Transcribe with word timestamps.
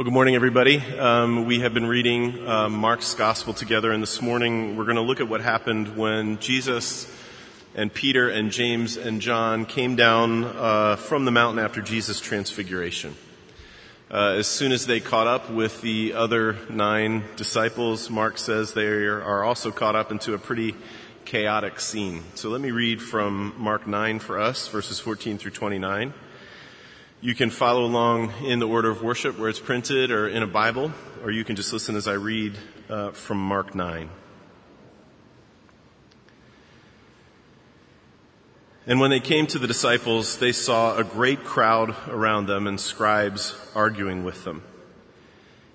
Well, 0.00 0.06
good 0.06 0.14
morning, 0.14 0.34
everybody. 0.34 0.78
Um, 0.78 1.44
we 1.44 1.60
have 1.60 1.74
been 1.74 1.84
reading 1.84 2.48
uh, 2.48 2.70
Mark's 2.70 3.12
Gospel 3.12 3.52
together, 3.52 3.92
and 3.92 4.02
this 4.02 4.22
morning 4.22 4.74
we're 4.74 4.84
going 4.84 4.96
to 4.96 5.02
look 5.02 5.20
at 5.20 5.28
what 5.28 5.42
happened 5.42 5.94
when 5.94 6.38
Jesus 6.38 7.06
and 7.74 7.92
Peter 7.92 8.30
and 8.30 8.50
James 8.50 8.96
and 8.96 9.20
John 9.20 9.66
came 9.66 9.96
down 9.96 10.44
uh, 10.44 10.96
from 10.96 11.26
the 11.26 11.30
mountain 11.30 11.62
after 11.62 11.82
Jesus' 11.82 12.18
transfiguration. 12.18 13.14
Uh, 14.10 14.36
as 14.38 14.46
soon 14.46 14.72
as 14.72 14.86
they 14.86 15.00
caught 15.00 15.26
up 15.26 15.50
with 15.50 15.82
the 15.82 16.14
other 16.14 16.56
nine 16.70 17.22
disciples, 17.36 18.08
Mark 18.08 18.38
says 18.38 18.72
they 18.72 18.86
are 18.86 19.44
also 19.44 19.70
caught 19.70 19.96
up 19.96 20.10
into 20.10 20.32
a 20.32 20.38
pretty 20.38 20.74
chaotic 21.26 21.78
scene. 21.78 22.22
So 22.36 22.48
let 22.48 22.62
me 22.62 22.70
read 22.70 23.02
from 23.02 23.52
Mark 23.58 23.86
9 23.86 24.18
for 24.20 24.40
us, 24.40 24.66
verses 24.66 24.98
14 24.98 25.36
through 25.36 25.50
29. 25.50 26.14
You 27.22 27.34
can 27.34 27.50
follow 27.50 27.84
along 27.84 28.32
in 28.46 28.60
the 28.60 28.66
order 28.66 28.88
of 28.88 29.02
worship 29.02 29.38
where 29.38 29.50
it's 29.50 29.60
printed 29.60 30.10
or 30.10 30.26
in 30.26 30.42
a 30.42 30.46
Bible, 30.46 30.90
or 31.22 31.30
you 31.30 31.44
can 31.44 31.54
just 31.54 31.70
listen 31.70 31.94
as 31.94 32.08
I 32.08 32.14
read 32.14 32.56
uh, 32.88 33.10
from 33.10 33.36
Mark 33.36 33.74
9. 33.74 34.08
And 38.86 39.00
when 39.00 39.10
they 39.10 39.20
came 39.20 39.46
to 39.48 39.58
the 39.58 39.66
disciples, 39.66 40.38
they 40.38 40.52
saw 40.52 40.96
a 40.96 41.04
great 41.04 41.44
crowd 41.44 41.94
around 42.08 42.46
them 42.46 42.66
and 42.66 42.80
scribes 42.80 43.54
arguing 43.74 44.24
with 44.24 44.44
them. 44.44 44.62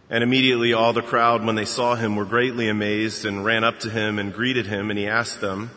And 0.10 0.24
immediately 0.24 0.74
all 0.74 0.94
the 0.94 1.04
crowd, 1.04 1.46
when 1.46 1.54
they 1.54 1.66
saw 1.66 1.94
him, 1.94 2.16
were 2.16 2.26
greatly 2.26 2.70
amazed 2.70 3.24
and 3.24 3.46
ran 3.46 3.64
up 3.64 3.80
to 3.82 3.92
him 3.92 4.18
and 4.18 4.34
greeted 4.34 4.66
him, 4.66 4.90
and 4.90 4.98
he 4.98 5.06
asked 5.06 5.42
them, 5.42 5.70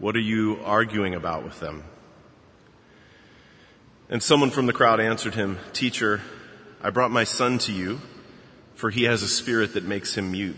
What 0.00 0.16
are 0.16 0.20
you 0.20 0.58
arguing 0.64 1.14
about 1.14 1.44
with 1.44 1.60
them? 1.60 1.84
And 4.10 4.22
someone 4.22 4.50
from 4.50 4.66
the 4.66 4.72
crowd 4.72 5.00
answered 5.00 5.34
him, 5.34 5.58
Teacher, 5.72 6.22
I 6.82 6.90
brought 6.90 7.10
my 7.10 7.24
son 7.24 7.58
to 7.58 7.72
you, 7.72 8.00
for 8.74 8.90
he 8.90 9.04
has 9.04 9.22
a 9.22 9.28
spirit 9.28 9.74
that 9.74 9.84
makes 9.84 10.14
him 10.14 10.32
mute. 10.32 10.56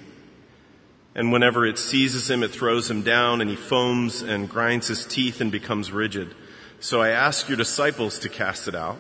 And 1.15 1.33
whenever 1.33 1.67
it 1.67 1.77
seizes 1.77 2.31
him, 2.31 2.45
it 2.45 2.53
throws 2.53 2.89
him 2.89 3.03
down, 3.03 3.41
and 3.41 3.51
he 3.51 3.57
foams 3.57 4.23
and 4.23 4.49
grinds 4.49 4.87
his 4.87 5.05
teeth 5.05 5.41
and 5.41 5.51
becomes 5.51 5.91
rigid. 5.91 6.35
So 6.79 7.03
I 7.03 7.09
asked 7.09 7.49
your 7.49 7.59
disciples 7.59 8.21
to 8.21 8.29
cast 8.29 8.69
it 8.69 8.75
out, 8.77 8.99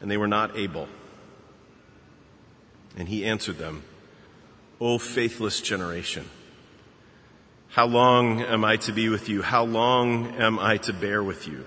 and 0.00 0.10
they 0.10 0.16
were 0.16 0.26
not 0.26 0.56
able. 0.56 0.88
And 2.96 3.08
he 3.08 3.26
answered 3.26 3.58
them, 3.58 3.82
O 4.80 4.98
faithless 4.98 5.60
generation, 5.60 6.24
how 7.68 7.86
long 7.86 8.40
am 8.40 8.64
I 8.64 8.76
to 8.78 8.92
be 8.92 9.10
with 9.10 9.28
you? 9.28 9.42
How 9.42 9.64
long 9.64 10.34
am 10.36 10.58
I 10.58 10.78
to 10.78 10.94
bear 10.94 11.22
with 11.22 11.46
you? 11.46 11.66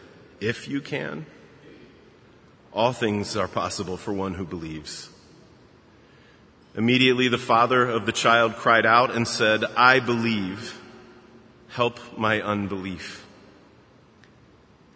if 0.41 0.67
you 0.67 0.81
can. 0.81 1.25
All 2.73 2.91
things 2.91 3.37
are 3.37 3.47
possible 3.47 3.95
for 3.95 4.11
one 4.11 4.33
who 4.33 4.45
believes. 4.45 5.09
Immediately 6.75 7.27
the 7.27 7.37
father 7.37 7.87
of 7.87 8.05
the 8.05 8.11
child 8.11 8.55
cried 8.55 8.85
out 8.85 9.13
and 9.13 9.27
said, 9.27 9.63
I 9.77 9.99
believe. 9.99 10.79
Help 11.69 12.17
my 12.17 12.41
unbelief. 12.41 13.25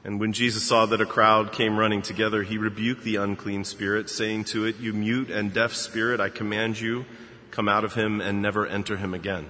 And 0.03 0.19
when 0.19 0.33
Jesus 0.33 0.63
saw 0.63 0.85
that 0.85 1.01
a 1.01 1.05
crowd 1.05 1.51
came 1.51 1.77
running 1.77 2.01
together, 2.01 2.43
he 2.43 2.57
rebuked 2.57 3.03
the 3.03 3.15
unclean 3.15 3.63
spirit, 3.63 4.09
saying 4.09 4.45
to 4.45 4.65
it, 4.65 4.77
You 4.77 4.93
mute 4.93 5.29
and 5.29 5.53
deaf 5.53 5.73
spirit, 5.73 6.19
I 6.19 6.29
command 6.29 6.79
you, 6.79 7.05
come 7.49 7.67
out 7.67 7.83
of 7.83 7.95
him 7.95 8.21
and 8.21 8.41
never 8.41 8.67
enter 8.67 8.97
him 8.97 9.13
again. 9.13 9.49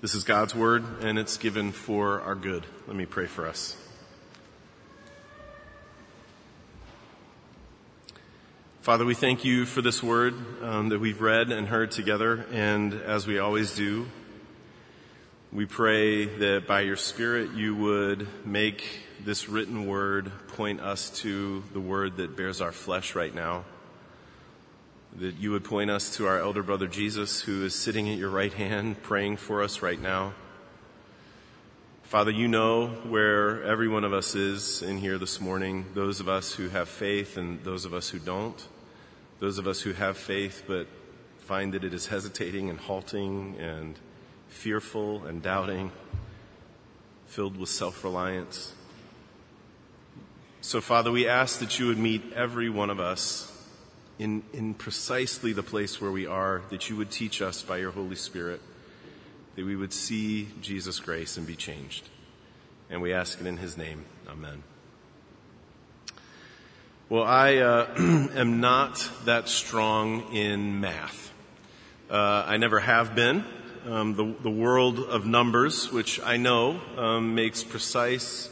This 0.00 0.14
is 0.14 0.24
God's 0.24 0.54
word, 0.54 0.82
and 1.02 1.18
it's 1.18 1.36
given 1.36 1.72
for 1.72 2.22
our 2.22 2.34
good. 2.34 2.64
Let 2.86 2.96
me 2.96 3.04
pray 3.04 3.26
for 3.26 3.46
us. 3.46 3.76
Father, 8.80 9.04
we 9.04 9.12
thank 9.12 9.44
you 9.44 9.66
for 9.66 9.82
this 9.82 10.02
word 10.02 10.34
um, 10.62 10.88
that 10.88 11.00
we've 11.00 11.20
read 11.20 11.52
and 11.52 11.68
heard 11.68 11.90
together, 11.90 12.46
and 12.50 12.94
as 12.94 13.26
we 13.26 13.38
always 13.38 13.76
do, 13.76 14.06
we 15.52 15.66
pray 15.66 16.24
that 16.24 16.66
by 16.66 16.80
your 16.80 16.96
Spirit 16.96 17.50
you 17.50 17.76
would 17.76 18.26
make 18.46 19.00
this 19.22 19.50
written 19.50 19.86
word 19.86 20.32
point 20.48 20.80
us 20.80 21.10
to 21.20 21.62
the 21.74 21.80
word 21.80 22.16
that 22.16 22.38
bears 22.38 22.62
our 22.62 22.72
flesh 22.72 23.14
right 23.14 23.34
now 23.34 23.66
that 25.16 25.36
you 25.38 25.50
would 25.50 25.64
point 25.64 25.90
us 25.90 26.16
to 26.16 26.26
our 26.26 26.38
elder 26.38 26.62
brother 26.62 26.86
Jesus, 26.86 27.40
who 27.40 27.64
is 27.64 27.74
sitting 27.74 28.08
at 28.08 28.18
your 28.18 28.30
right 28.30 28.52
hand 28.52 29.02
praying 29.02 29.36
for 29.36 29.62
us 29.62 29.82
right 29.82 30.00
now. 30.00 30.34
Father, 32.04 32.30
you 32.30 32.48
know 32.48 32.88
where 33.08 33.62
every 33.64 33.88
one 33.88 34.04
of 34.04 34.12
us 34.12 34.34
is 34.34 34.82
in 34.82 34.98
here 34.98 35.18
this 35.18 35.40
morning, 35.40 35.86
those 35.94 36.20
of 36.20 36.28
us 36.28 36.54
who 36.54 36.68
have 36.68 36.88
faith 36.88 37.36
and 37.36 37.62
those 37.64 37.84
of 37.84 37.94
us 37.94 38.08
who 38.08 38.18
don't, 38.18 38.66
those 39.38 39.58
of 39.58 39.66
us 39.66 39.80
who 39.80 39.92
have 39.92 40.16
faith 40.16 40.64
but 40.66 40.86
find 41.38 41.74
that 41.74 41.84
it 41.84 41.94
is 41.94 42.06
hesitating 42.06 42.70
and 42.70 42.78
halting 42.78 43.56
and 43.58 43.98
fearful 44.48 45.24
and 45.24 45.42
doubting, 45.42 45.90
filled 47.26 47.56
with 47.56 47.68
self 47.68 48.04
reliance. 48.04 48.74
So, 50.60 50.80
Father, 50.80 51.10
we 51.10 51.26
ask 51.26 51.58
that 51.60 51.78
you 51.78 51.86
would 51.86 51.98
meet 51.98 52.32
every 52.34 52.68
one 52.68 52.90
of 52.90 53.00
us 53.00 53.50
in, 54.20 54.42
in 54.52 54.74
precisely 54.74 55.54
the 55.54 55.62
place 55.62 55.98
where 55.98 56.10
we 56.10 56.26
are, 56.26 56.60
that 56.68 56.90
you 56.90 56.96
would 56.96 57.10
teach 57.10 57.40
us 57.40 57.62
by 57.62 57.78
your 57.78 57.90
Holy 57.90 58.16
Spirit, 58.16 58.60
that 59.56 59.64
we 59.64 59.74
would 59.74 59.94
see 59.94 60.48
Jesus' 60.60 61.00
grace 61.00 61.38
and 61.38 61.46
be 61.46 61.56
changed. 61.56 62.06
And 62.90 63.00
we 63.00 63.14
ask 63.14 63.40
it 63.40 63.46
in 63.46 63.56
his 63.56 63.78
name. 63.78 64.04
Amen. 64.28 64.62
Well, 67.08 67.24
I 67.24 67.56
uh, 67.56 67.94
am 67.98 68.60
not 68.60 69.10
that 69.24 69.48
strong 69.48 70.34
in 70.34 70.82
math. 70.82 71.32
Uh, 72.10 72.44
I 72.46 72.58
never 72.58 72.78
have 72.78 73.14
been. 73.14 73.42
Um, 73.86 74.16
the, 74.16 74.34
the 74.42 74.50
world 74.50 74.98
of 74.98 75.24
numbers, 75.24 75.90
which 75.90 76.20
I 76.20 76.36
know 76.36 76.78
um, 76.98 77.34
makes 77.34 77.64
precise 77.64 78.50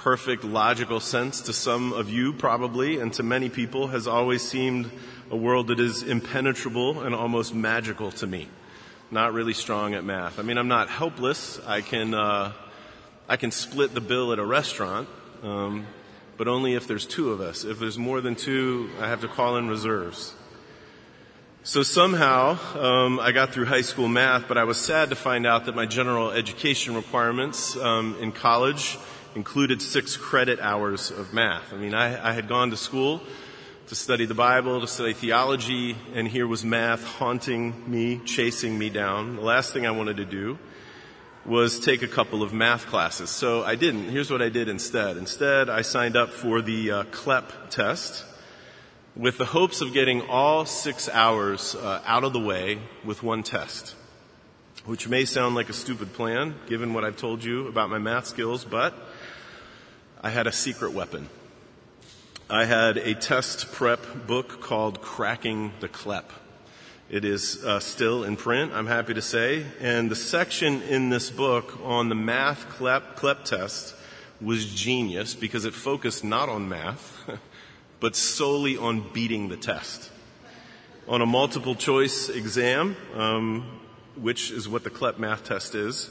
perfect 0.00 0.44
logical 0.44 0.98
sense 0.98 1.42
to 1.42 1.52
some 1.52 1.92
of 1.92 2.08
you 2.08 2.32
probably 2.32 2.98
and 2.98 3.12
to 3.12 3.22
many 3.22 3.50
people 3.50 3.88
has 3.88 4.08
always 4.08 4.40
seemed 4.40 4.90
a 5.30 5.36
world 5.36 5.66
that 5.66 5.78
is 5.78 6.02
impenetrable 6.02 7.02
and 7.02 7.14
almost 7.14 7.54
magical 7.54 8.10
to 8.10 8.26
me. 8.26 8.48
Not 9.10 9.34
really 9.34 9.52
strong 9.52 9.92
at 9.92 10.02
math. 10.02 10.38
I 10.38 10.42
mean, 10.42 10.56
I'm 10.56 10.68
not 10.68 10.88
helpless. 10.88 11.60
I 11.66 11.82
can, 11.82 12.14
uh, 12.14 12.52
I 13.28 13.36
can 13.36 13.50
split 13.50 13.92
the 13.92 14.00
bill 14.00 14.32
at 14.32 14.38
a 14.38 14.44
restaurant, 14.44 15.06
um, 15.42 15.86
but 16.38 16.48
only 16.48 16.72
if 16.72 16.88
there's 16.88 17.04
two 17.04 17.32
of 17.32 17.42
us. 17.42 17.64
If 17.64 17.78
there's 17.78 17.98
more 17.98 18.22
than 18.22 18.36
two, 18.36 18.88
I 19.00 19.08
have 19.08 19.20
to 19.20 19.28
call 19.28 19.58
in 19.58 19.68
reserves. 19.68 20.32
So 21.62 21.82
somehow, 21.82 22.58
um, 22.74 23.20
I 23.20 23.32
got 23.32 23.50
through 23.50 23.66
high 23.66 23.82
school 23.82 24.08
math, 24.08 24.48
but 24.48 24.56
I 24.56 24.64
was 24.64 24.78
sad 24.78 25.10
to 25.10 25.14
find 25.14 25.46
out 25.46 25.66
that 25.66 25.76
my 25.76 25.84
general 25.84 26.30
education 26.30 26.94
requirements 26.94 27.76
um, 27.76 28.16
in 28.18 28.32
college 28.32 28.96
included 29.34 29.80
six 29.80 30.16
credit 30.16 30.60
hours 30.60 31.10
of 31.10 31.32
math. 31.32 31.72
I 31.72 31.76
mean, 31.76 31.94
I, 31.94 32.30
I 32.30 32.32
had 32.32 32.48
gone 32.48 32.70
to 32.70 32.76
school 32.76 33.22
to 33.86 33.94
study 33.94 34.24
the 34.24 34.34
Bible, 34.34 34.80
to 34.80 34.86
study 34.86 35.12
theology, 35.12 35.96
and 36.14 36.28
here 36.28 36.46
was 36.46 36.64
math 36.64 37.04
haunting 37.04 37.90
me, 37.90 38.20
chasing 38.24 38.78
me 38.78 38.88
down. 38.88 39.36
The 39.36 39.42
last 39.42 39.72
thing 39.72 39.86
I 39.86 39.90
wanted 39.90 40.18
to 40.18 40.24
do 40.24 40.58
was 41.44 41.80
take 41.80 42.02
a 42.02 42.06
couple 42.06 42.42
of 42.42 42.52
math 42.52 42.86
classes. 42.86 43.30
So 43.30 43.64
I 43.64 43.74
didn't. 43.74 44.10
Here's 44.10 44.30
what 44.30 44.42
I 44.42 44.48
did 44.48 44.68
instead. 44.68 45.16
Instead, 45.16 45.68
I 45.68 45.82
signed 45.82 46.16
up 46.16 46.30
for 46.30 46.62
the 46.62 46.90
uh, 46.90 47.04
CLEP 47.04 47.70
test, 47.70 48.24
with 49.16 49.38
the 49.38 49.46
hopes 49.46 49.80
of 49.80 49.92
getting 49.92 50.22
all 50.28 50.64
six 50.64 51.08
hours 51.08 51.74
uh, 51.74 52.00
out 52.06 52.22
of 52.22 52.32
the 52.32 52.40
way 52.40 52.78
with 53.04 53.22
one 53.22 53.42
test, 53.42 53.96
which 54.84 55.08
may 55.08 55.24
sound 55.24 55.56
like 55.56 55.68
a 55.68 55.72
stupid 55.72 56.12
plan 56.12 56.54
given 56.68 56.94
what 56.94 57.04
I've 57.04 57.16
told 57.16 57.42
you 57.42 57.66
about 57.66 57.90
my 57.90 57.98
math 57.98 58.26
skills, 58.26 58.64
but 58.64 58.94
I 60.22 60.28
had 60.28 60.46
a 60.46 60.52
secret 60.52 60.92
weapon. 60.92 61.30
I 62.50 62.66
had 62.66 62.98
a 62.98 63.14
test 63.14 63.72
prep 63.72 64.26
book 64.26 64.60
called 64.60 65.00
Cracking 65.00 65.72
the 65.80 65.88
CLEP. 65.88 66.30
It 67.08 67.24
is 67.24 67.64
uh, 67.64 67.80
still 67.80 68.24
in 68.24 68.36
print, 68.36 68.70
I'm 68.74 68.86
happy 68.86 69.14
to 69.14 69.22
say, 69.22 69.64
and 69.80 70.10
the 70.10 70.16
section 70.16 70.82
in 70.82 71.08
this 71.08 71.30
book 71.30 71.78
on 71.82 72.10
the 72.10 72.14
math 72.14 72.68
CLEP, 72.68 73.16
CLEP 73.16 73.46
test 73.46 73.94
was 74.42 74.66
genius 74.66 75.34
because 75.34 75.64
it 75.64 75.72
focused 75.72 76.22
not 76.22 76.50
on 76.50 76.68
math, 76.68 77.26
but 78.00 78.14
solely 78.14 78.76
on 78.76 79.10
beating 79.14 79.48
the 79.48 79.56
test. 79.56 80.10
On 81.08 81.22
a 81.22 81.26
multiple 81.26 81.74
choice 81.74 82.28
exam, 82.28 82.94
um, 83.14 83.80
which 84.16 84.50
is 84.50 84.68
what 84.68 84.84
the 84.84 84.90
CLEP 84.90 85.18
math 85.18 85.44
test 85.44 85.74
is, 85.74 86.10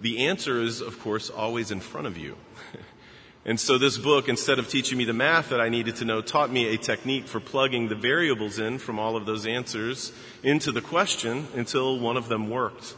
the 0.00 0.26
answer 0.28 0.62
is, 0.62 0.80
of 0.80 0.98
course, 0.98 1.28
always 1.28 1.70
in 1.70 1.80
front 1.80 2.06
of 2.06 2.16
you. 2.16 2.38
And 3.46 3.60
so 3.60 3.76
this 3.76 3.98
book, 3.98 4.30
instead 4.30 4.58
of 4.58 4.68
teaching 4.68 4.96
me 4.96 5.04
the 5.04 5.12
math 5.12 5.50
that 5.50 5.60
I 5.60 5.68
needed 5.68 5.96
to 5.96 6.06
know, 6.06 6.22
taught 6.22 6.50
me 6.50 6.74
a 6.74 6.78
technique 6.78 7.26
for 7.26 7.40
plugging 7.40 7.88
the 7.88 7.94
variables 7.94 8.58
in 8.58 8.78
from 8.78 8.98
all 8.98 9.16
of 9.16 9.26
those 9.26 9.46
answers 9.46 10.12
into 10.42 10.72
the 10.72 10.80
question 10.80 11.46
until 11.54 11.98
one 11.98 12.16
of 12.16 12.28
them 12.28 12.48
worked. 12.48 12.94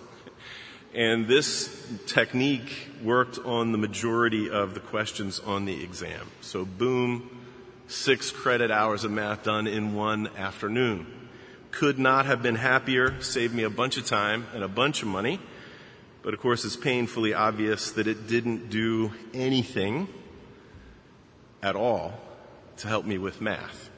And 0.95 1.27
this 1.27 1.85
technique 2.07 2.91
worked 3.03 3.41
on 3.41 3.73
the 3.73 3.79
majority 3.79 4.49
of 4.49 4.75
the 4.75 4.81
questions 4.81 5.41
on 5.41 5.65
the 5.65 5.83
exam. 5.83 6.31
So 6.43 6.65
boom, 6.65 7.29
six 7.89 8.31
credit 8.31 8.71
hours 8.71 9.03
of 9.03 9.11
math 9.11 9.43
done 9.43 9.67
in 9.67 9.95
one 9.95 10.29
afternoon. 10.37 11.07
Could 11.73 11.99
not 11.99 12.25
have 12.27 12.41
been 12.41 12.55
happier, 12.55 13.21
saved 13.21 13.53
me 13.53 13.65
a 13.65 13.71
bunch 13.71 13.97
of 13.97 14.07
time 14.07 14.47
and 14.55 14.63
a 14.63 14.69
bunch 14.69 15.03
of 15.03 15.09
money. 15.09 15.41
But 16.23 16.35
of 16.35 16.41
course, 16.41 16.65
it's 16.65 16.77
painfully 16.77 17.35
obvious 17.35 17.91
that 17.91 18.07
it 18.07 18.29
didn't 18.29 18.71
do 18.71 19.13
anything 19.35 20.07
at 21.63 21.77
all 21.77 22.15
to 22.79 22.89
help 22.89 23.05
me 23.05 23.19
with 23.19 23.41
math. 23.41 23.91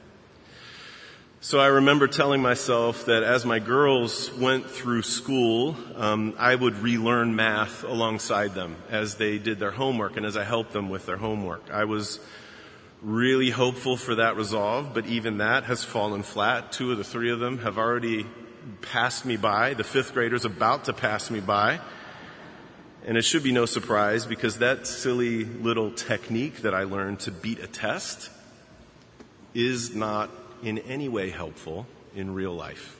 So 1.41 1.59
I 1.59 1.67
remember 1.67 2.07
telling 2.07 2.41
myself 2.41 3.05
that 3.05 3.23
as 3.23 3.45
my 3.45 3.59
girls 3.59 4.29
went 4.33 4.69
through 4.69 5.03
school, 5.03 5.77
um, 5.95 6.35
I 6.37 6.53
would 6.53 6.75
relearn 6.75 7.33
math 7.33 7.85
alongside 7.85 8.53
them 8.55 8.75
as 8.89 9.15
they 9.15 9.37
did 9.37 9.57
their 9.57 9.71
homework 9.71 10.17
and 10.17 10.25
as 10.25 10.35
I 10.35 10.43
helped 10.43 10.73
them 10.73 10.89
with 10.89 11.05
their 11.05 11.15
homework. 11.15 11.71
I 11.71 11.85
was 11.85 12.19
really 13.01 13.49
hopeful 13.49 13.95
for 13.95 14.15
that 14.15 14.35
resolve, 14.35 14.93
but 14.93 15.05
even 15.05 15.37
that 15.37 15.63
has 15.63 15.85
fallen 15.85 16.23
flat. 16.23 16.73
Two 16.73 16.91
of 16.91 16.97
the 16.97 17.05
three 17.05 17.31
of 17.31 17.39
them 17.39 17.59
have 17.59 17.77
already 17.77 18.25
passed 18.81 19.25
me 19.25 19.37
by. 19.37 19.73
The 19.75 19.85
fifth 19.85 20.13
grader's 20.13 20.43
about 20.43 20.85
to 20.85 20.93
pass 20.93 21.31
me 21.31 21.39
by. 21.39 21.79
And 23.05 23.17
it 23.17 23.23
should 23.23 23.43
be 23.43 23.51
no 23.51 23.65
surprise 23.65 24.25
because 24.25 24.57
that 24.57 24.85
silly 24.85 25.45
little 25.45 25.91
technique 25.91 26.61
that 26.61 26.73
I 26.73 26.83
learned 26.83 27.21
to 27.21 27.31
beat 27.31 27.59
a 27.59 27.67
test 27.67 28.29
is 29.53 29.95
not 29.95 30.29
in 30.63 30.77
any 30.79 31.09
way 31.09 31.29
helpful 31.29 31.87
in 32.15 32.33
real 32.33 32.53
life. 32.53 32.97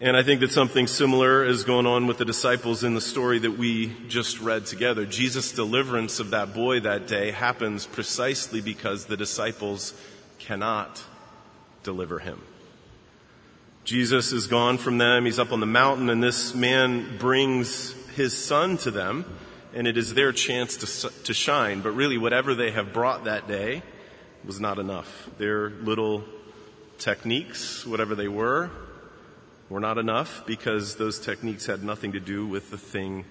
And 0.00 0.16
I 0.16 0.22
think 0.22 0.40
that 0.42 0.52
something 0.52 0.86
similar 0.86 1.44
is 1.44 1.64
going 1.64 1.86
on 1.86 2.06
with 2.06 2.18
the 2.18 2.24
disciples 2.24 2.84
in 2.84 2.94
the 2.94 3.00
story 3.00 3.40
that 3.40 3.58
we 3.58 3.92
just 4.06 4.40
read 4.40 4.64
together. 4.64 5.04
Jesus' 5.04 5.50
deliverance 5.50 6.20
of 6.20 6.30
that 6.30 6.54
boy 6.54 6.78
that 6.80 7.08
day 7.08 7.32
happens 7.32 7.84
precisely 7.84 8.60
because 8.60 9.06
the 9.06 9.16
disciples 9.16 9.92
cannot 10.38 11.02
deliver 11.82 12.20
him. 12.20 12.40
Jesus 13.88 14.32
is 14.32 14.48
gone 14.48 14.76
from 14.76 14.98
them. 14.98 15.24
He's 15.24 15.38
up 15.38 15.50
on 15.50 15.60
the 15.60 15.66
mountain 15.66 16.10
and 16.10 16.22
this 16.22 16.54
man 16.54 17.16
brings 17.16 17.94
his 18.16 18.36
son 18.36 18.76
to 18.78 18.90
them 18.90 19.24
and 19.72 19.86
it 19.86 19.96
is 19.96 20.12
their 20.12 20.30
chance 20.30 20.76
to, 20.76 21.22
to 21.22 21.32
shine. 21.32 21.80
But 21.80 21.92
really, 21.92 22.18
whatever 22.18 22.54
they 22.54 22.70
have 22.70 22.92
brought 22.92 23.24
that 23.24 23.48
day 23.48 23.82
was 24.44 24.60
not 24.60 24.78
enough. 24.78 25.30
Their 25.38 25.70
little 25.70 26.22
techniques, 26.98 27.86
whatever 27.86 28.14
they 28.14 28.28
were, 28.28 28.70
were 29.70 29.80
not 29.80 29.96
enough 29.96 30.42
because 30.46 30.96
those 30.96 31.18
techniques 31.18 31.64
had 31.64 31.82
nothing 31.82 32.12
to 32.12 32.20
do 32.20 32.46
with 32.46 32.70
the 32.70 32.76
thing 32.76 33.24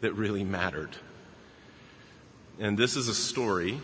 that 0.00 0.14
really 0.14 0.42
mattered. 0.42 0.96
And 2.58 2.78
this 2.78 2.96
is 2.96 3.08
a 3.08 3.14
story 3.14 3.78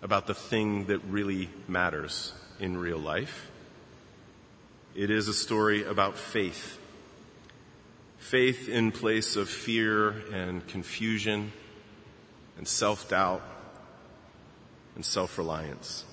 about 0.00 0.26
the 0.26 0.34
thing 0.34 0.86
that 0.86 1.00
really 1.04 1.50
matters 1.68 2.32
in 2.58 2.78
real 2.78 2.98
life. 2.98 3.50
It 4.94 5.10
is 5.10 5.26
a 5.26 5.34
story 5.34 5.84
about 5.84 6.16
faith. 6.16 6.78
Faith 8.18 8.68
in 8.68 8.92
place 8.92 9.34
of 9.34 9.48
fear 9.48 10.10
and 10.32 10.66
confusion 10.68 11.52
and 12.56 12.66
self 12.66 13.08
doubt 13.08 13.42
and 14.94 15.04
self 15.04 15.36
reliance. 15.36 16.04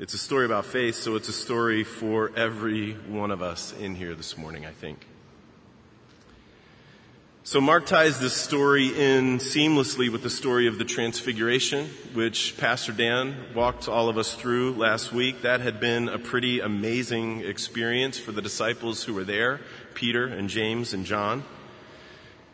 It's 0.00 0.14
a 0.14 0.18
story 0.18 0.46
about 0.46 0.66
faith, 0.66 0.96
so 0.96 1.14
it's 1.14 1.28
a 1.28 1.32
story 1.32 1.84
for 1.84 2.32
every 2.34 2.94
one 2.94 3.30
of 3.30 3.40
us 3.40 3.72
in 3.78 3.94
here 3.94 4.14
this 4.14 4.36
morning, 4.36 4.66
I 4.66 4.72
think. 4.72 5.06
So 7.42 7.58
Mark 7.58 7.86
ties 7.86 8.20
this 8.20 8.34
story 8.34 8.88
in 8.88 9.38
seamlessly 9.38 10.12
with 10.12 10.22
the 10.22 10.28
story 10.28 10.66
of 10.66 10.76
the 10.76 10.84
Transfiguration, 10.84 11.88
which 12.12 12.54
Pastor 12.58 12.92
Dan 12.92 13.34
walked 13.54 13.88
all 13.88 14.10
of 14.10 14.18
us 14.18 14.34
through 14.34 14.74
last 14.74 15.10
week. 15.10 15.40
That 15.40 15.62
had 15.62 15.80
been 15.80 16.10
a 16.10 16.18
pretty 16.18 16.60
amazing 16.60 17.40
experience 17.40 18.18
for 18.18 18.30
the 18.30 18.42
disciples 18.42 19.04
who 19.04 19.14
were 19.14 19.24
there, 19.24 19.60
Peter 19.94 20.26
and 20.26 20.50
James 20.50 20.92
and 20.92 21.06
John. 21.06 21.44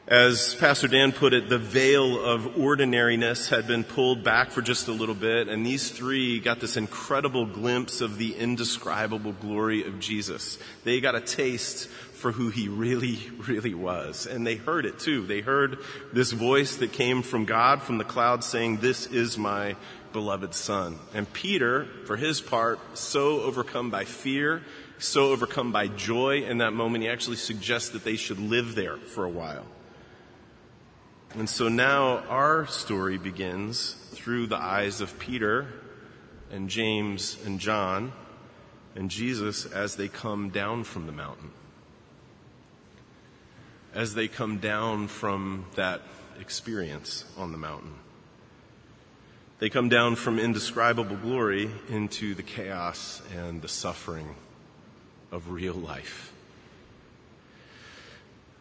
As 0.06 0.55
Pastor 0.55 0.87
Dan 0.87 1.11
put 1.11 1.35
it, 1.35 1.49
the 1.49 1.59
veil 1.59 2.25
of 2.25 2.56
ordinariness 2.56 3.49
had 3.49 3.67
been 3.67 3.83
pulled 3.83 4.23
back 4.23 4.53
for 4.53 4.62
just 4.62 4.87
a 4.87 4.93
little 4.93 5.17
bit, 5.17 5.49
and 5.49 5.67
these 5.67 5.91
three 5.91 6.38
got 6.38 6.61
this 6.61 6.77
incredible 6.77 7.44
glimpse 7.44 8.00
of 8.00 8.17
the 8.17 8.37
indescribable 8.37 9.33
glory 9.33 9.85
of 9.85 9.99
Jesus. 9.99 10.61
They 10.85 11.00
got 11.00 11.17
a 11.17 11.21
taste 11.21 11.88
for 12.17 12.33
who 12.33 12.49
he 12.49 12.67
really, 12.67 13.19
really 13.47 13.75
was. 13.75 14.26
And 14.26 14.47
they 14.47 14.57
heard 14.57 14.87
it 14.87 14.99
too. 14.99 15.26
They 15.26 15.43
heard 15.43 15.79
this 16.14 16.33
voice 16.33 16.76
that 16.76 16.93
came 16.93 17.23
from 17.23 17.45
God, 17.45 17.83
from 17.83 17.99
the 17.99 18.05
cloud 18.05 18.43
saying, 18.43 18.79
this 18.79 19.07
is 19.07 19.37
my 19.37 19.76
beloved 20.14 20.55
son. 20.55 20.99
And 21.12 21.31
Peter, 21.35 21.85
for 22.07 22.17
his 22.17 22.40
part, 22.40 22.79
so 22.97 23.43
overcome 23.43 23.90
by 23.90 24.05
fear, 24.05 24.62
so 24.99 25.31
overcome 25.31 25.73
by 25.73 25.88
joy 25.88 26.43
in 26.43 26.59
that 26.59 26.73
moment, 26.73 27.05
he 27.05 27.11
actually 27.11 27.37
suggests 27.37 27.90
that 27.90 28.02
they 28.02 28.17
should 28.17 28.40
live 28.40 28.75
there 28.75 28.97
for 28.97 29.25
a 29.25 29.31
while. 29.31 29.67
And 31.35 31.50
so 31.50 31.69
now 31.69 32.21
our 32.31 32.67
story 32.67 33.19
begins 33.19 33.93
through 34.12 34.47
the 34.47 34.57
eyes 34.57 35.02
of 35.02 35.19
Peter 35.19 35.67
and 36.50 36.71
James 36.71 37.37
and 37.45 37.61
John 37.61 38.12
and 38.95 39.11
Jesus 39.11 39.67
as 39.67 39.97
they 39.97 40.09
come 40.09 40.49
down 40.49 40.85
from 40.85 41.05
the 41.05 41.12
mountain 41.12 41.50
as 43.97 44.15
they 44.15 44.29
come 44.29 44.59
down 44.59 45.09
from 45.09 45.65
that 45.75 46.03
experience 46.38 47.25
on 47.38 47.50
the 47.50 47.57
mountain. 47.57 47.95
They 49.59 49.71
come 49.71 49.88
down 49.88 50.17
from 50.17 50.38
indescribable 50.38 51.17
glory 51.17 51.71
into 51.88 52.35
the 52.35 52.43
chaos 52.43 53.23
and 53.35 53.62
the 53.62 53.69
suffering 53.69 54.37
of 55.33 55.50
real 55.50 55.73
life. 55.73 56.35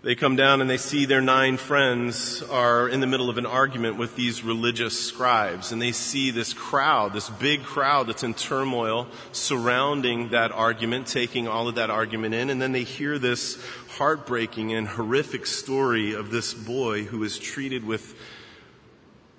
They 0.04 0.13
come 0.13 0.36
down 0.36 0.62
and 0.62 0.70
they 0.70 0.77
see 0.77 1.06
their 1.06 1.20
nine 1.20 1.58
friends 1.58 2.44
are 2.44 2.88
in 2.88 3.00
the 3.00 3.08
middle 3.08 3.27
of 3.27 3.39
an 3.39 3.48
argument 3.48 3.98
with 3.98 4.15
these 4.15 4.44
religious 4.44 4.98
scribes. 4.98 5.72
And 5.72 5.82
they 5.82 5.94
see 5.94 6.30
this 6.30 6.54
crowd, 6.54 7.12
this 7.12 7.27
big 7.27 7.63
crowd 7.63 8.06
that's 8.06 8.22
in 8.22 8.36
turmoil 8.36 9.08
surrounding 9.32 10.30
that 10.30 10.51
argument, 10.51 11.08
taking 11.08 11.48
all 11.48 11.68
of 11.68 11.75
that 11.75 11.89
argument 11.89 12.36
in. 12.36 12.51
And 12.51 12.62
then 12.62 12.72
they 12.72 12.84
hear 12.84 13.18
this 13.18 13.56
heartbreaking 13.98 14.74
and 14.74 14.90
horrific 14.90 15.46
story 15.46 16.14
of 16.14 16.30
this 16.30 16.54
boy 16.54 17.04
who 17.04 17.24
is 17.24 17.40
treated 17.40 17.86
with 17.86 18.14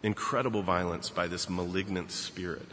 incredible 0.02 0.62
violence 0.62 1.10
by 1.10 1.26
this 1.26 1.50
malignant 1.50 2.10
spirit. 2.10 2.66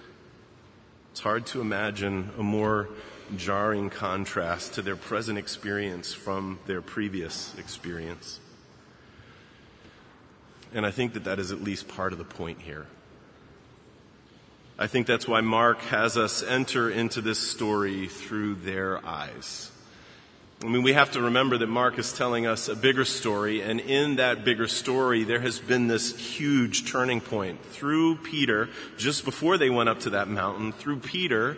It's 1.12 1.20
hard 1.20 1.46
to 1.48 1.60
imagine 1.60 2.32
a 2.40 2.44
more 2.44 2.88
jarring 3.36 3.90
contrast 3.90 4.76
to 4.76 4.82
their 4.82 4.96
present 4.96 5.38
experience 5.38 6.14
from 6.14 6.58
their 6.68 6.82
previous 6.82 7.54
experience. 7.58 8.40
And 10.74 10.86
I 10.86 10.92
think 10.92 11.14
that 11.16 11.26
that 11.26 11.38
is 11.38 11.52
at 11.52 11.62
least 11.62 11.90
part 11.90 12.14
of 12.14 12.18
the 12.18 12.24
point 12.24 12.62
here. 12.62 12.88
I 14.80 14.88
think 14.88 15.06
that's 15.06 15.28
why 15.28 15.42
Mark 15.42 15.82
has 15.82 16.18
us 16.18 16.44
enter 16.44 16.90
into 16.90 17.20
this 17.20 17.40
story 17.40 18.08
through 18.08 18.56
their 18.56 19.06
eyes. 19.06 19.70
I 20.64 20.68
mean, 20.68 20.82
we 20.82 20.94
have 20.94 21.12
to 21.12 21.22
remember 21.22 21.58
that 21.58 21.68
Mark 21.68 22.00
is 22.00 22.14
telling 22.14 22.48
us 22.48 22.70
a 22.70 22.76
bigger 22.76 23.04
story, 23.04 23.62
and 23.62 23.82
in 23.82 24.16
that 24.16 24.46
bigger 24.46 24.68
story, 24.68 25.26
there 25.26 25.42
has 25.42 25.60
been 25.60 25.90
this 25.90 26.18
huge 26.18 26.90
turning 26.90 27.20
point. 27.20 27.66
Through 27.66 28.18
Peter, 28.18 28.70
just 28.98 29.26
before 29.26 29.58
they 29.58 29.70
went 29.70 29.90
up 29.90 30.00
to 30.02 30.12
that 30.12 30.30
mountain, 30.30 30.72
through 30.72 31.00
Peter, 31.00 31.58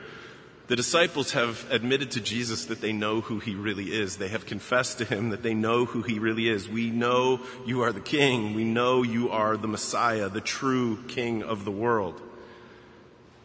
the 0.65 0.75
disciples 0.75 1.33
have 1.33 1.67
admitted 1.69 2.11
to 2.11 2.21
Jesus 2.21 2.65
that 2.65 2.81
they 2.81 2.93
know 2.93 3.21
who 3.21 3.37
he 3.37 3.53
really 3.53 3.93
is. 3.93 4.17
They 4.17 4.29
have 4.29 4.47
confessed 4.47 4.97
to 4.97 5.05
him 5.05 5.29
that 5.29 5.43
they 5.43 5.53
know 5.53 5.85
who 5.85 6.01
he 6.01 6.17
really 6.17 6.49
is. 6.49 6.67
We 6.67 6.89
know 6.89 7.41
you 7.63 7.83
are 7.83 7.91
the 7.91 7.99
king. 7.99 8.55
We 8.55 8.63
know 8.63 9.03
you 9.03 9.29
are 9.29 9.55
the 9.55 9.67
Messiah, 9.67 10.29
the 10.29 10.41
true 10.41 10.97
king 11.07 11.43
of 11.43 11.63
the 11.63 11.71
world. 11.71 12.19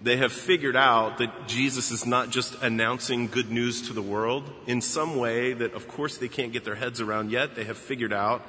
They 0.02 0.16
have 0.16 0.32
figured 0.32 0.76
out 0.76 1.18
that 1.18 1.46
Jesus 1.46 1.90
is 1.90 2.06
not 2.06 2.30
just 2.30 2.54
announcing 2.62 3.26
good 3.26 3.50
news 3.50 3.88
to 3.88 3.92
the 3.92 4.02
world 4.02 4.50
in 4.66 4.80
some 4.80 5.16
way 5.16 5.52
that, 5.52 5.74
of 5.74 5.88
course, 5.88 6.16
they 6.16 6.28
can't 6.28 6.52
get 6.52 6.64
their 6.64 6.74
heads 6.74 7.00
around 7.00 7.30
yet. 7.30 7.54
They 7.54 7.64
have 7.64 7.76
figured 7.76 8.12
out 8.12 8.46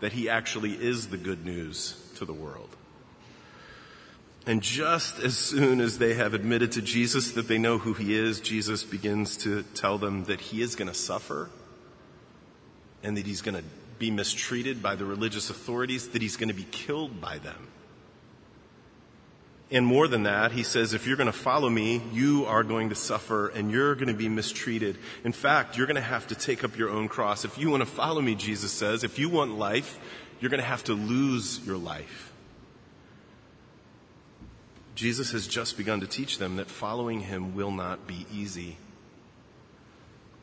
that 0.00 0.12
he 0.12 0.28
actually 0.28 0.72
is 0.72 1.08
the 1.08 1.16
good 1.16 1.44
news 1.44 2.00
to 2.16 2.24
the 2.24 2.32
world. 2.32 2.68
And 4.46 4.62
just 4.62 5.18
as 5.18 5.36
soon 5.36 5.80
as 5.80 5.98
they 5.98 6.14
have 6.14 6.34
admitted 6.34 6.72
to 6.72 6.82
Jesus 6.82 7.32
that 7.32 7.48
they 7.48 7.58
know 7.58 7.78
who 7.78 7.94
he 7.94 8.14
is, 8.14 8.40
Jesus 8.40 8.84
begins 8.84 9.36
to 9.38 9.62
tell 9.74 9.98
them 9.98 10.24
that 10.24 10.40
he 10.40 10.60
is 10.60 10.76
going 10.76 10.88
to 10.88 10.94
suffer 10.94 11.48
and 13.02 13.16
that 13.16 13.26
he's 13.26 13.42
going 13.42 13.56
to 13.56 13.64
be 13.98 14.10
mistreated 14.10 14.82
by 14.82 14.96
the 14.96 15.04
religious 15.04 15.50
authorities, 15.50 16.08
that 16.08 16.20
he's 16.20 16.36
going 16.36 16.48
to 16.48 16.54
be 16.54 16.66
killed 16.70 17.20
by 17.20 17.38
them. 17.38 17.68
And 19.70 19.86
more 19.86 20.06
than 20.06 20.24
that, 20.24 20.52
he 20.52 20.62
says, 20.62 20.92
if 20.92 21.06
you're 21.06 21.16
going 21.16 21.26
to 21.26 21.32
follow 21.32 21.68
me, 21.70 22.02
you 22.12 22.44
are 22.46 22.62
going 22.62 22.90
to 22.90 22.94
suffer 22.94 23.48
and 23.48 23.70
you're 23.70 23.94
going 23.94 24.08
to 24.08 24.14
be 24.14 24.28
mistreated. 24.28 24.98
In 25.24 25.32
fact, 25.32 25.76
you're 25.76 25.86
going 25.86 25.96
to 25.96 26.02
have 26.02 26.26
to 26.28 26.34
take 26.34 26.62
up 26.64 26.76
your 26.76 26.90
own 26.90 27.08
cross. 27.08 27.44
If 27.44 27.58
you 27.58 27.70
want 27.70 27.82
to 27.82 27.88
follow 27.88 28.20
me, 28.20 28.34
Jesus 28.34 28.72
says, 28.72 29.04
if 29.04 29.18
you 29.18 29.28
want 29.28 29.58
life, 29.58 29.98
you're 30.38 30.50
going 30.50 30.60
to 30.60 30.66
have 30.66 30.84
to 30.84 30.92
lose 30.92 31.60
your 31.66 31.78
life. 31.78 32.32
Jesus 34.94 35.32
has 35.32 35.48
just 35.48 35.76
begun 35.76 36.00
to 36.00 36.06
teach 36.06 36.38
them 36.38 36.56
that 36.56 36.68
following 36.68 37.20
him 37.20 37.56
will 37.56 37.72
not 37.72 38.06
be 38.06 38.26
easy. 38.32 38.76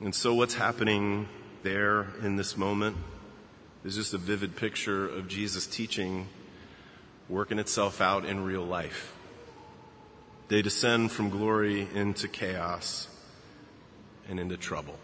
And 0.02 0.14
so 0.14 0.34
what's 0.34 0.56
happening 0.56 1.30
there 1.64 2.08
in 2.24 2.36
this 2.36 2.58
moment 2.58 2.98
is 3.86 3.96
just 3.96 4.14
a 4.14 4.18
vivid 4.18 4.56
picture 4.56 5.08
of 5.08 5.28
Jesus 5.28 5.68
teaching 5.68 6.28
working 7.32 7.60
itself 7.60 8.02
out 8.02 8.26
in 8.26 8.44
real 8.44 8.66
life. 8.66 9.16
They 10.50 10.62
descend 10.62 11.14
from 11.14 11.30
glory 11.30 11.88
into 11.96 12.28
chaos 12.28 13.08
and 14.28 14.38
into 14.38 14.58
trouble. 14.58 15.00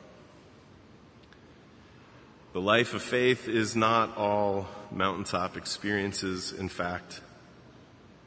The 2.52 2.60
life 2.60 2.94
of 2.94 3.02
faith 3.02 3.48
is 3.48 3.78
not 3.78 4.18
all 4.18 4.68
mountaintop 4.92 5.56
experiences. 5.56 6.52
In 6.52 6.68
fact, 6.68 7.22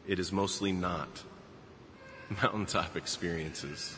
it 0.08 0.18
is 0.18 0.32
mostly 0.32 0.72
not 0.72 1.22
mountaintop 2.42 2.96
experiences. 2.96 3.96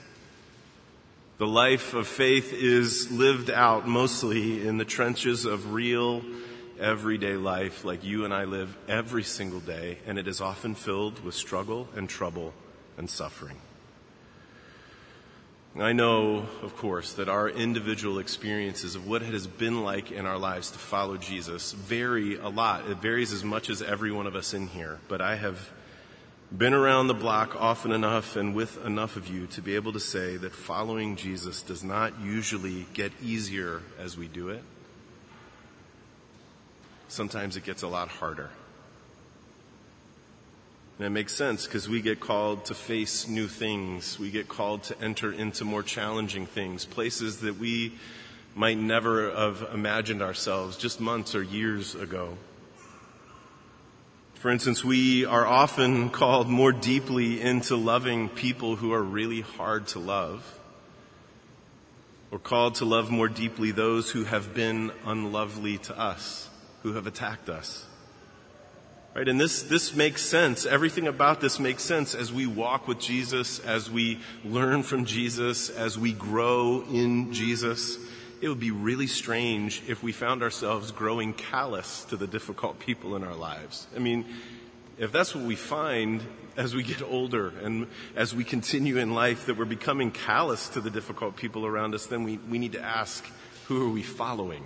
The 1.39 1.47
life 1.47 1.95
of 1.95 2.09
faith 2.09 2.53
is 2.53 3.11
lived 3.13 3.51
out 3.51 3.87
mostly 3.87 4.67
in 4.67 4.79
the 4.79 4.85
trenches 4.85 5.45
of 5.45 5.73
real 5.73 6.23
everyday 6.83 7.37
life 7.37 7.85
like 7.85 8.03
you 8.03 8.25
and 8.25 8.35
I 8.35 8.45
live 8.45 8.77
every 8.89 9.23
single 9.23 9.61
day, 9.61 9.99
and 10.07 10.19
it 10.19 10.27
is 10.27 10.41
often 10.41 10.75
filled 10.75 11.23
with 11.25 11.35
struggle 11.35 11.89
and 11.95 12.09
trouble 12.09 12.53
and 12.99 13.09
suffering. 13.09 13.59
I 15.79 15.95
know, 15.95 16.45
of 16.61 16.77
course, 16.77 17.15
that 17.15 17.31
our 17.31 17.49
individual 17.49 18.19
experiences 18.19 18.95
of 18.95 19.07
what 19.07 19.23
it 19.23 19.33
has 19.33 19.47
been 19.47 19.83
like 19.85 20.11
in 20.11 20.27
our 20.27 20.37
lives 20.37 20.71
to 20.73 20.79
follow 20.79 21.17
Jesus 21.17 21.73
vary 21.73 22.37
a 22.37 22.49
lot. 22.49 22.91
It 22.91 22.99
varies 22.99 23.33
as 23.33 23.43
much 23.43 23.71
as 23.71 23.81
every 23.81 24.13
one 24.13 24.27
of 24.27 24.35
us 24.35 24.53
in 24.53 24.67
here, 24.67 24.99
but 25.09 25.23
I 25.23 25.37
have 25.37 25.71
been 26.55 26.75
around 26.75 27.07
the 27.07 27.15
block 27.15 27.57
often 27.59 27.93
enough 27.93 28.37
and 28.37 28.55
with 28.55 28.85
enough 28.85 29.17
of 29.17 29.29
you 29.29 29.47
to 29.47 29.63
be 29.63 29.77
able 29.77 29.95
to 29.95 30.01
say 30.01 30.37
that 30.37 30.53
following 30.53 31.17
Jesus 31.17 31.63
does 31.63 31.83
not 31.83 32.21
usually 32.21 32.87
get 32.93 33.13
easier 33.23 33.81
as 33.99 34.19
we 34.19 34.29
do 34.29 34.51
it 34.51 34.63
sometimes 37.13 37.57
it 37.57 37.65
gets 37.65 37.83
a 37.83 37.89
lot 37.89 38.09
harder. 38.09 38.51
And 40.99 41.07
it 41.07 41.11
makes 41.11 41.35
sense 41.35 41.67
because 41.67 41.89
we 41.89 42.01
get 42.01 42.21
called 42.21 42.67
to 42.67 42.75
face 42.75 43.27
new 43.29 43.49
things. 43.49 44.19
We 44.19 44.31
get 44.31 44.49
called 44.49 44.85
to 44.85 45.01
enter 45.01 45.33
into 45.33 45.65
more 45.65 45.83
challenging 45.83 46.47
things, 46.47 46.85
places 46.85 47.41
that 47.41 47.59
we 47.59 47.95
might 48.55 48.79
never 48.79 49.31
have 49.31 49.69
imagined 49.73 50.23
ourselves 50.23 50.77
just 50.77 51.01
months 51.01 51.35
or 51.35 51.43
years 51.43 51.95
ago. 51.95 52.37
For 54.35 54.51
instance, 54.51 54.85
we 54.85 55.25
are 55.25 55.47
often 55.47 56.11
called 56.21 56.49
more 56.49 56.73
deeply 56.73 57.41
into 57.41 57.77
loving 57.77 58.29
people 58.29 58.77
who 58.77 58.93
are 58.93 59.03
really 59.03 59.41
hard 59.41 59.87
to 59.89 59.99
love. 59.99 60.59
Or 62.31 62.39
called 62.39 62.77
to 62.77 62.85
love 62.85 63.11
more 63.11 63.29
deeply 63.29 63.73
those 63.73 64.11
who 64.11 64.25
have 64.25 64.55
been 64.55 64.93
unlovely 65.05 65.79
to 65.79 65.99
us 65.99 66.49
who 66.83 66.95
have 66.95 67.07
attacked 67.07 67.49
us. 67.49 67.87
Right? 69.15 69.29
And 69.29 69.39
this, 69.39 69.63
this 69.63 69.95
makes 69.95 70.23
sense. 70.23 70.65
Everything 70.65 71.07
about 71.07 71.41
this 71.41 71.59
makes 71.61 71.83
sense 71.83 72.15
as 72.15 72.33
we 72.33 72.47
walk 72.47 72.89
with 72.89 72.99
Jesus, 72.99 73.59
as 73.61 73.91
we 73.91 74.21
learn 74.45 74.83
from 74.83 75.05
Jesus, 75.05 75.69
as 75.69 75.99
we 75.99 76.13
grow 76.13 76.83
in 76.91 77.33
Jesus. 77.33 77.99
It 78.41 78.49
would 78.49 78.61
be 78.61 78.71
really 78.71 79.07
strange 79.07 79.83
if 79.87 80.03
we 80.03 80.13
found 80.13 80.43
ourselves 80.43 80.91
growing 80.93 81.35
callous 81.35 82.05
to 82.07 82.17
the 82.17 82.27
difficult 82.27 82.79
people 82.79 83.15
in 83.15 83.23
our 83.23 83.37
lives. 83.37 83.87
I 83.95 83.99
mean, 83.99 84.25
if 84.99 85.13
that's 85.13 85.35
what 85.35 85.45
we 85.45 85.57
find 85.57 86.23
as 86.57 86.75
we 86.75 86.83
get 86.83 87.03
older 87.03 87.53
and 87.63 87.87
as 88.17 88.35
we 88.35 88.45
continue 88.45 88.97
in 88.97 89.15
life, 89.15 89.47
that 89.47 89.57
we're 89.57 89.65
becoming 89.65 90.11
callous 90.11 90.71
to 90.71 90.81
the 90.81 90.91
difficult 90.91 91.37
people 91.37 91.67
around 91.67 91.95
us, 91.95 92.07
then 92.07 92.25
we, 92.25 92.39
we 92.39 92.59
need 92.59 92.73
to 92.73 92.83
ask, 92.83 93.25
who 93.67 93.87
are 93.87 93.93
we 93.93 94.03
following? 94.03 94.65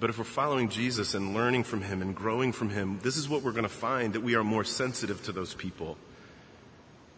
But 0.00 0.08
if 0.08 0.16
we're 0.16 0.24
following 0.24 0.70
Jesus 0.70 1.12
and 1.12 1.34
learning 1.34 1.64
from 1.64 1.82
him 1.82 2.00
and 2.00 2.16
growing 2.16 2.52
from 2.52 2.70
him, 2.70 3.00
this 3.02 3.18
is 3.18 3.28
what 3.28 3.42
we're 3.42 3.52
going 3.52 3.64
to 3.64 3.68
find 3.68 4.14
that 4.14 4.22
we 4.22 4.34
are 4.34 4.42
more 4.42 4.64
sensitive 4.64 5.22
to 5.24 5.32
those 5.32 5.52
people, 5.52 5.98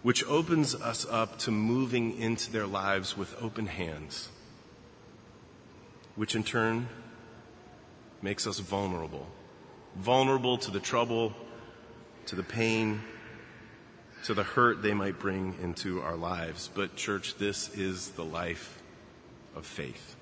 which 0.03 0.25
opens 0.25 0.75
us 0.75 1.07
up 1.09 1.39
to 1.41 1.53
moving 1.53 2.19
into 2.19 2.51
their 2.51 2.67
lives 2.67 3.17
with 3.17 3.41
open 3.41 3.67
hands, 3.67 4.31
which 6.17 6.35
in 6.35 6.43
turn 6.43 6.89
makes 8.21 8.49
us 8.49 8.59
vulnerable. 8.59 9.29
Vulnerable 9.95 10.59
to 10.59 10.73
the 10.73 10.81
trouble, 10.81 11.33
to 12.27 12.35
the 12.35 12.43
pain, 12.43 13.01
to 14.25 14.35
the 14.35 14.43
hurt 14.43 14.83
they 14.83 14.95
might 14.95 15.21
bring 15.21 15.55
into 15.62 16.01
our 16.03 16.17
lives. 16.17 16.69
But, 16.75 16.97
church, 16.97 17.37
this 17.37 17.69
is 17.77 18.11
the 18.11 18.25
life 18.25 18.83
of 19.55 19.67
faith. 19.67 20.17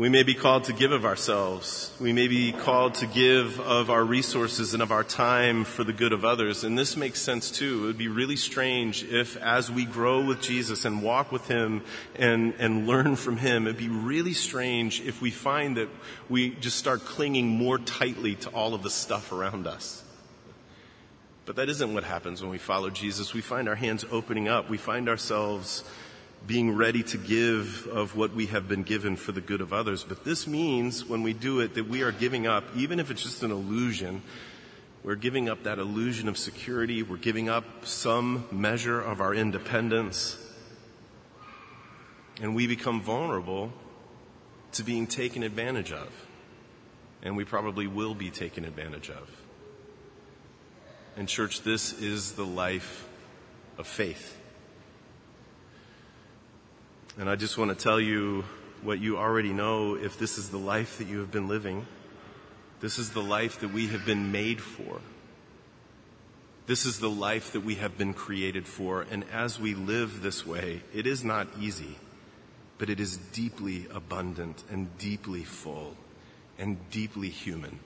We 0.00 0.08
may 0.08 0.22
be 0.22 0.32
called 0.32 0.64
to 0.64 0.72
give 0.72 0.92
of 0.92 1.04
ourselves. 1.04 1.94
We 2.00 2.14
may 2.14 2.26
be 2.26 2.52
called 2.52 2.94
to 2.94 3.06
give 3.06 3.60
of 3.60 3.90
our 3.90 4.02
resources 4.02 4.72
and 4.72 4.82
of 4.82 4.92
our 4.92 5.04
time 5.04 5.64
for 5.64 5.84
the 5.84 5.92
good 5.92 6.14
of 6.14 6.24
others. 6.24 6.64
And 6.64 6.78
this 6.78 6.96
makes 6.96 7.20
sense 7.20 7.50
too. 7.50 7.82
It 7.82 7.86
would 7.88 7.98
be 7.98 8.08
really 8.08 8.36
strange 8.36 9.04
if 9.04 9.36
as 9.36 9.70
we 9.70 9.84
grow 9.84 10.24
with 10.24 10.40
Jesus 10.40 10.86
and 10.86 11.02
walk 11.02 11.30
with 11.30 11.48
Him 11.48 11.82
and, 12.16 12.54
and 12.58 12.86
learn 12.86 13.14
from 13.14 13.36
Him, 13.36 13.66
it'd 13.66 13.76
be 13.76 13.90
really 13.90 14.32
strange 14.32 15.02
if 15.02 15.20
we 15.20 15.30
find 15.30 15.76
that 15.76 15.90
we 16.30 16.54
just 16.54 16.78
start 16.78 17.04
clinging 17.04 17.48
more 17.48 17.76
tightly 17.76 18.36
to 18.36 18.48
all 18.48 18.72
of 18.72 18.82
the 18.82 18.88
stuff 18.88 19.32
around 19.32 19.66
us. 19.66 20.02
But 21.44 21.56
that 21.56 21.68
isn't 21.68 21.92
what 21.92 22.04
happens 22.04 22.40
when 22.40 22.50
we 22.50 22.56
follow 22.56 22.88
Jesus. 22.88 23.34
We 23.34 23.42
find 23.42 23.68
our 23.68 23.74
hands 23.74 24.06
opening 24.10 24.48
up. 24.48 24.70
We 24.70 24.78
find 24.78 25.10
ourselves 25.10 25.84
being 26.46 26.74
ready 26.74 27.02
to 27.02 27.18
give 27.18 27.86
of 27.88 28.16
what 28.16 28.34
we 28.34 28.46
have 28.46 28.66
been 28.66 28.82
given 28.82 29.16
for 29.16 29.32
the 29.32 29.40
good 29.40 29.60
of 29.60 29.72
others. 29.72 30.04
But 30.04 30.24
this 30.24 30.46
means 30.46 31.04
when 31.04 31.22
we 31.22 31.32
do 31.32 31.60
it 31.60 31.74
that 31.74 31.88
we 31.88 32.02
are 32.02 32.12
giving 32.12 32.46
up, 32.46 32.64
even 32.74 32.98
if 32.98 33.10
it's 33.10 33.22
just 33.22 33.42
an 33.42 33.50
illusion, 33.50 34.22
we're 35.02 35.16
giving 35.16 35.48
up 35.48 35.62
that 35.64 35.78
illusion 35.78 36.28
of 36.28 36.36
security. 36.36 37.02
We're 37.02 37.16
giving 37.16 37.48
up 37.48 37.86
some 37.86 38.46
measure 38.50 39.00
of 39.00 39.20
our 39.20 39.34
independence. 39.34 40.36
And 42.40 42.54
we 42.54 42.66
become 42.66 43.00
vulnerable 43.00 43.72
to 44.72 44.82
being 44.82 45.06
taken 45.06 45.42
advantage 45.42 45.92
of. 45.92 46.08
And 47.22 47.36
we 47.36 47.44
probably 47.44 47.86
will 47.86 48.14
be 48.14 48.30
taken 48.30 48.64
advantage 48.64 49.10
of. 49.10 49.28
And, 51.16 51.28
church, 51.28 51.62
this 51.62 51.92
is 52.00 52.32
the 52.32 52.46
life 52.46 53.06
of 53.76 53.86
faith. 53.86 54.39
And 57.18 57.28
I 57.28 57.36
just 57.36 57.58
want 57.58 57.76
to 57.76 57.82
tell 57.82 58.00
you 58.00 58.44
what 58.82 59.00
you 59.00 59.18
already 59.18 59.52
know 59.52 59.94
if 59.94 60.18
this 60.18 60.38
is 60.38 60.50
the 60.50 60.58
life 60.58 60.98
that 60.98 61.08
you 61.08 61.18
have 61.18 61.30
been 61.30 61.48
living. 61.48 61.86
This 62.80 62.98
is 62.98 63.10
the 63.10 63.22
life 63.22 63.60
that 63.60 63.72
we 63.72 63.88
have 63.88 64.06
been 64.06 64.32
made 64.32 64.60
for. 64.60 65.00
This 66.66 66.86
is 66.86 67.00
the 67.00 67.10
life 67.10 67.52
that 67.52 67.60
we 67.62 67.74
have 67.74 67.98
been 67.98 68.14
created 68.14 68.64
for, 68.64 69.04
and 69.10 69.24
as 69.32 69.58
we 69.58 69.74
live 69.74 70.22
this 70.22 70.46
way, 70.46 70.82
it 70.94 71.04
is 71.04 71.24
not 71.24 71.48
easy, 71.60 71.96
but 72.78 72.88
it 72.88 73.00
is 73.00 73.16
deeply 73.16 73.86
abundant 73.92 74.62
and 74.70 74.96
deeply 74.96 75.42
full 75.42 75.96
and 76.58 76.78
deeply 76.90 77.28
human, 77.28 77.80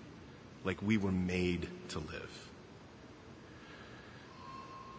like 0.64 0.82
we 0.82 0.98
were 0.98 1.10
made 1.10 1.68
to 1.88 1.98
live. 1.98 2.43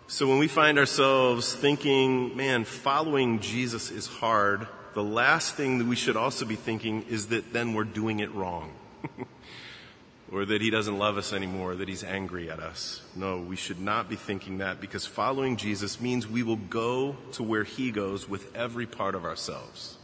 So 0.08 0.28
when 0.28 0.38
we 0.38 0.48
find 0.48 0.78
ourselves 0.78 1.56
thinking, 1.56 2.38
man, 2.38 2.64
following 2.64 3.40
Jesus 3.40 3.90
is 3.90 4.06
hard, 4.06 4.68
the 4.94 5.04
last 5.04 5.56
thing 5.56 5.80
that 5.80 5.88
we 5.88 5.96
should 5.96 6.16
also 6.16 6.46
be 6.46 6.56
thinking 6.56 7.04
is 7.10 7.30
that 7.30 7.54
then 7.54 7.74
we're 7.74 7.86
doing 7.86 8.20
it 8.20 8.32
wrong. 8.32 8.72
or 10.32 10.46
that 10.46 10.62
he 10.62 10.70
doesn't 10.70 11.00
love 11.00 11.18
us 11.18 11.34
anymore, 11.34 11.76
that 11.76 11.90
he's 11.90 12.04
angry 12.04 12.52
at 12.52 12.60
us. 12.60 13.02
No, 13.16 13.40
we 13.40 13.56
should 13.56 13.80
not 13.80 14.08
be 14.08 14.16
thinking 14.16 14.60
that 14.60 14.80
because 14.80 15.08
following 15.08 15.58
Jesus 15.58 16.00
means 16.00 16.28
we 16.28 16.44
will 16.44 16.56
go 16.56 17.18
to 17.32 17.42
where 17.42 17.64
he 17.64 17.90
goes 17.90 18.30
with 18.30 18.56
every 18.56 18.86
part 18.86 19.16
of 19.16 19.26
ourselves. 19.26 19.98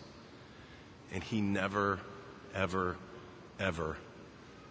And 1.14 1.24
he 1.24 1.42
never, 1.42 2.00
ever, 2.56 2.98
ever 3.60 3.98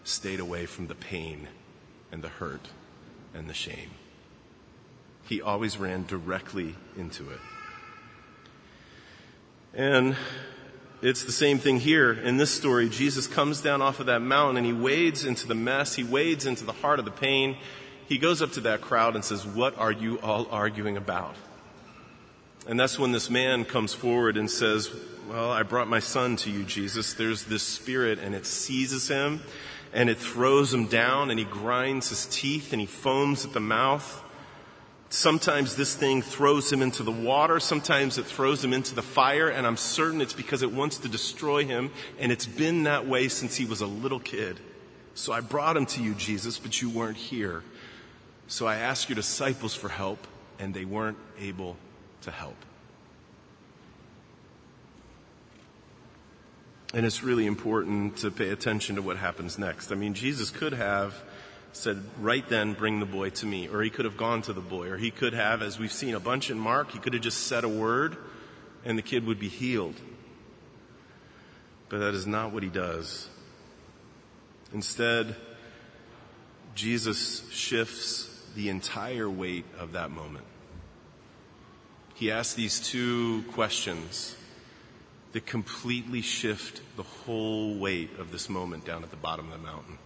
stayed 0.03 0.41
away 0.41 0.67
from 0.67 0.89
the 0.89 0.97
pain 0.97 1.47
and 2.11 2.21
the 2.21 2.29
hurt 2.29 2.67
and 3.33 3.49
the 3.49 3.55
shame. 3.55 3.91
He 5.31 5.41
always 5.41 5.79
ran 5.79 6.07
directly 6.07 6.75
into 6.99 7.31
it. 7.31 7.39
And 9.73 10.17
it's 11.03 11.23
the 11.23 11.31
same 11.31 11.61
thing 11.61 11.79
here 11.79 12.13
in 12.13 12.37
this 12.37 12.51
story. 12.51 12.89
Jesus 12.89 13.29
comes 13.29 13.61
down 13.61 13.81
off 13.81 14.01
of 14.01 14.07
that 14.07 14.23
mountain 14.23 14.57
and 14.57 14.67
he 14.67 14.73
wades 14.73 15.25
into 15.25 15.47
the 15.47 15.55
mess. 15.55 15.95
He 15.95 16.03
wades 16.03 16.47
into 16.47 16.65
the 16.65 16.73
heart 16.73 16.99
of 16.99 17.05
the 17.05 17.13
pain. 17.13 17.57
He 18.09 18.19
goes 18.19 18.43
up 18.43 18.51
to 18.55 18.61
that 18.63 18.81
crowd 18.81 19.15
and 19.15 19.25
says, 19.25 19.47
What 19.47 19.79
are 19.79 19.93
you 19.93 20.19
all 20.19 20.49
arguing 20.51 20.97
about? 20.97 21.37
And 22.67 22.79
that's 22.79 22.99
when 22.99 23.13
this 23.13 23.31
man 23.31 23.65
comes 23.65 23.95
forward 23.95 24.37
and 24.37 24.51
says, 24.51 24.93
Well, 25.29 25.53
I 25.53 25.63
brought 25.63 25.87
my 25.87 26.01
son 26.01 26.35
to 26.39 26.51
you, 26.51 26.65
Jesus. 26.65 27.15
There's 27.15 27.45
this 27.45 27.63
spirit 27.63 28.19
and 28.19 28.35
it 28.35 28.47
seizes 28.47 29.07
him 29.07 29.43
and 29.93 30.11
it 30.11 30.19
throws 30.19 30.75
him 30.75 30.87
down 30.87 31.31
and 31.31 31.39
he 31.39 31.45
grinds 31.45 32.09
his 32.09 32.27
teeth 32.27 32.73
and 32.73 32.81
he 32.81 32.87
foams 32.89 33.45
at 33.45 33.53
the 33.53 33.61
mouth. 33.61 34.25
Sometimes 35.13 35.75
this 35.75 35.95
thing 35.95 36.23
throws 36.23 36.73
him 36.73 36.83
into 36.83 37.03
the 37.03 37.11
water. 37.11 37.59
Sometimes 37.59 38.17
it 38.17 38.27
throws 38.27 38.65
him 38.65 38.73
into 38.73 38.95
the 38.95 39.03
fire. 39.03 39.49
And 39.49 39.67
I'm 39.67 39.77
certain 39.77 40.21
it's 40.21 40.33
because 40.33 40.63
it 40.63 40.73
wants 40.73 40.99
to 40.99 41.09
destroy 41.09 41.65
him. 41.65 41.91
And 42.21 42.31
it's 42.31 42.47
been 42.47 42.85
that 42.85 43.07
way 43.07 43.27
since 43.29 43.57
he 43.57 43.65
was 43.65 43.81
a 43.81 43.87
little 43.87 44.21
kid. 44.21 44.61
So 45.15 45.33
I 45.33 45.41
brought 45.41 45.77
him 45.77 45.87
to 45.87 46.03
you, 46.03 46.15
Jesus, 46.15 46.59
but 46.59 46.81
you 46.81 46.89
weren't 46.89 47.17
here. 47.17 47.65
So 48.47 48.67
I 48.67 48.77
asked 48.77 49.09
your 49.09 49.17
disciples 49.17 49.75
for 49.75 49.89
help, 49.89 50.27
and 50.59 50.73
they 50.73 50.85
weren't 50.85 51.19
able 51.39 51.77
to 52.23 52.31
help. 52.31 52.57
And 56.95 57.05
it's 57.05 57.23
really 57.23 57.47
important 57.47 58.19
to 58.19 58.31
pay 58.31 58.51
attention 58.51 58.97
to 58.97 59.03
what 59.03 59.17
happens 59.17 59.59
next. 59.59 59.93
I 59.93 59.95
mean, 59.95 60.15
Jesus 60.15 60.51
could 60.51 60.73
have 60.73 61.15
said, 61.73 62.03
right 62.19 62.47
then, 62.49 62.75
bring 62.75 63.01
the 63.01 63.07
boy 63.07 63.31
to 63.31 63.47
me. 63.47 63.69
Or 63.69 63.83
he 63.83 63.91
could 63.91 64.05
have 64.05 64.17
gone 64.17 64.43
to 64.43 64.53
the 64.53 64.61
boy. 64.61 64.89
Or 64.89 64.97
he 64.97 65.11
could 65.11 65.33
have, 65.33 65.63
as 65.63 65.79
we've 65.79 65.93
seen 65.93 66.15
a 66.15 66.21
bunch 66.21 66.51
in 66.51 66.59
Mark, 66.59 66.91
he 66.91 66.99
could 66.99 67.15
have 67.15 67.23
just 67.23 67.47
said 67.47 67.65
a 67.65 67.69
word 67.69 68.17
and 68.85 68.97
the 68.97 69.03
kid 69.03 69.27
would 69.27 69.39
be 69.39 69.49
healed. 69.49 70.01
But 71.89 71.99
that 71.99 72.15
is 72.15 72.27
not 72.27 72.53
what 72.53 72.63
he 72.63 72.69
does. 72.69 73.29
Instead, 74.73 75.37
Jesus 76.75 77.49
shifts 77.51 78.29
the 78.55 78.69
entire 78.69 79.29
weight 79.29 79.65
of 79.79 79.93
that 79.93 80.11
moment. 80.11 80.45
He 82.15 82.31
asks 82.31 82.55
these 82.55 82.81
two 82.81 83.43
questions 83.53 84.37
that 85.33 85.47
completely 85.47 86.23
shift 86.23 86.81
the 86.97 87.03
whole 87.03 87.79
weight 87.79 88.19
of 88.19 88.33
this 88.33 88.49
moment 88.49 88.85
down 88.85 89.03
at 89.03 89.11
the 89.11 89.17
bottom 89.17 89.47
of 89.47 89.53
the 89.53 89.67
mountain. 89.67 89.99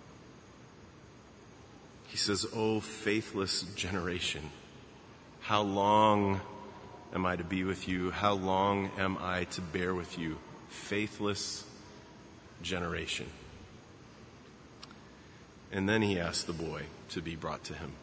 He 2.14 2.18
says, 2.18 2.46
Oh, 2.54 2.78
faithless 2.78 3.62
generation, 3.74 4.50
how 5.40 5.62
long 5.62 6.40
am 7.12 7.26
I 7.26 7.34
to 7.34 7.42
be 7.42 7.64
with 7.64 7.88
you? 7.88 8.12
How 8.12 8.34
long 8.34 8.92
am 8.96 9.18
I 9.20 9.46
to 9.46 9.60
bear 9.60 9.96
with 9.96 10.16
you? 10.16 10.38
Faithless 10.68 11.64
generation. 12.62 13.26
And 15.72 15.88
then 15.88 16.02
he 16.02 16.20
asked 16.20 16.46
the 16.46 16.52
boy 16.52 16.82
to 17.08 17.20
be 17.20 17.34
brought 17.34 17.64
to 17.64 17.74
him. 17.74 17.94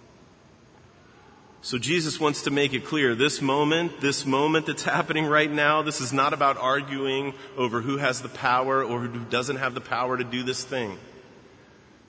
So 1.61 1.77
Jesus 1.77 2.19
wants 2.19 2.43
to 2.43 2.51
make 2.51 2.73
it 2.73 2.83
clear 2.83 3.15
this 3.15 3.41
moment, 3.41 4.01
this 4.01 4.25
moment 4.25 4.65
that's 4.65 4.83
happening 4.83 5.25
right 5.25 5.49
now, 5.49 5.83
this 5.83 6.01
is 6.01 6.11
not 6.11 6.33
about 6.33 6.57
arguing 6.57 7.33
over 7.55 7.79
who 7.79 7.95
has 7.95 8.21
the 8.21 8.27
power 8.27 8.83
or 8.83 8.99
who 8.99 9.23
doesn't 9.29 9.55
have 9.55 9.73
the 9.73 9.79
power 9.79 10.17
to 10.17 10.25
do 10.25 10.43
this 10.43 10.65
thing 10.65 10.97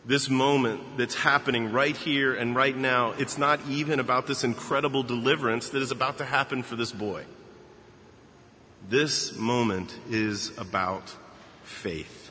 this 0.04 0.28
moment 0.28 0.80
that's 0.96 1.14
happening 1.14 1.70
right 1.70 1.96
here 1.96 2.34
and 2.34 2.56
right 2.56 2.76
now, 2.76 3.12
it's 3.12 3.38
not 3.38 3.60
even 3.68 4.00
about 4.00 4.26
this 4.26 4.42
incredible 4.42 5.02
deliverance 5.02 5.70
that 5.70 5.82
is 5.82 5.90
about 5.90 6.18
to 6.18 6.24
happen 6.24 6.62
for 6.62 6.76
this 6.76 6.90
boy. 6.90 7.24
This 8.88 9.36
moment 9.36 9.96
is 10.10 10.56
about 10.58 11.14
faith. 11.62 12.30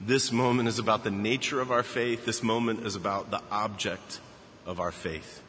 This 0.00 0.32
moment 0.32 0.68
is 0.68 0.78
about 0.78 1.04
the 1.04 1.10
nature 1.10 1.60
of 1.60 1.70
our 1.70 1.82
faith. 1.82 2.24
This 2.24 2.42
moment 2.42 2.86
is 2.86 2.94
about 2.94 3.30
the 3.30 3.42
object 3.50 4.20
of 4.66 4.80
our 4.80 4.92
faith. 4.92 5.42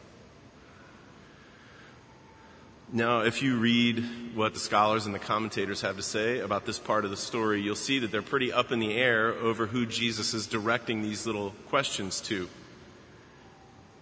Now, 2.93 3.21
if 3.21 3.41
you 3.41 3.55
read 3.55 4.03
what 4.35 4.53
the 4.53 4.59
scholars 4.59 5.05
and 5.05 5.15
the 5.15 5.19
commentators 5.19 5.79
have 5.79 5.95
to 5.95 6.01
say 6.01 6.39
about 6.39 6.65
this 6.65 6.77
part 6.77 7.05
of 7.05 7.11
the 7.11 7.15
story, 7.15 7.61
you'll 7.61 7.75
see 7.75 7.99
that 7.99 8.11
they're 8.11 8.21
pretty 8.21 8.51
up 8.51 8.73
in 8.73 8.79
the 8.79 8.93
air 8.95 9.27
over 9.29 9.65
who 9.65 9.85
Jesus 9.85 10.33
is 10.33 10.45
directing 10.45 11.01
these 11.01 11.25
little 11.25 11.51
questions 11.69 12.19
to. 12.21 12.49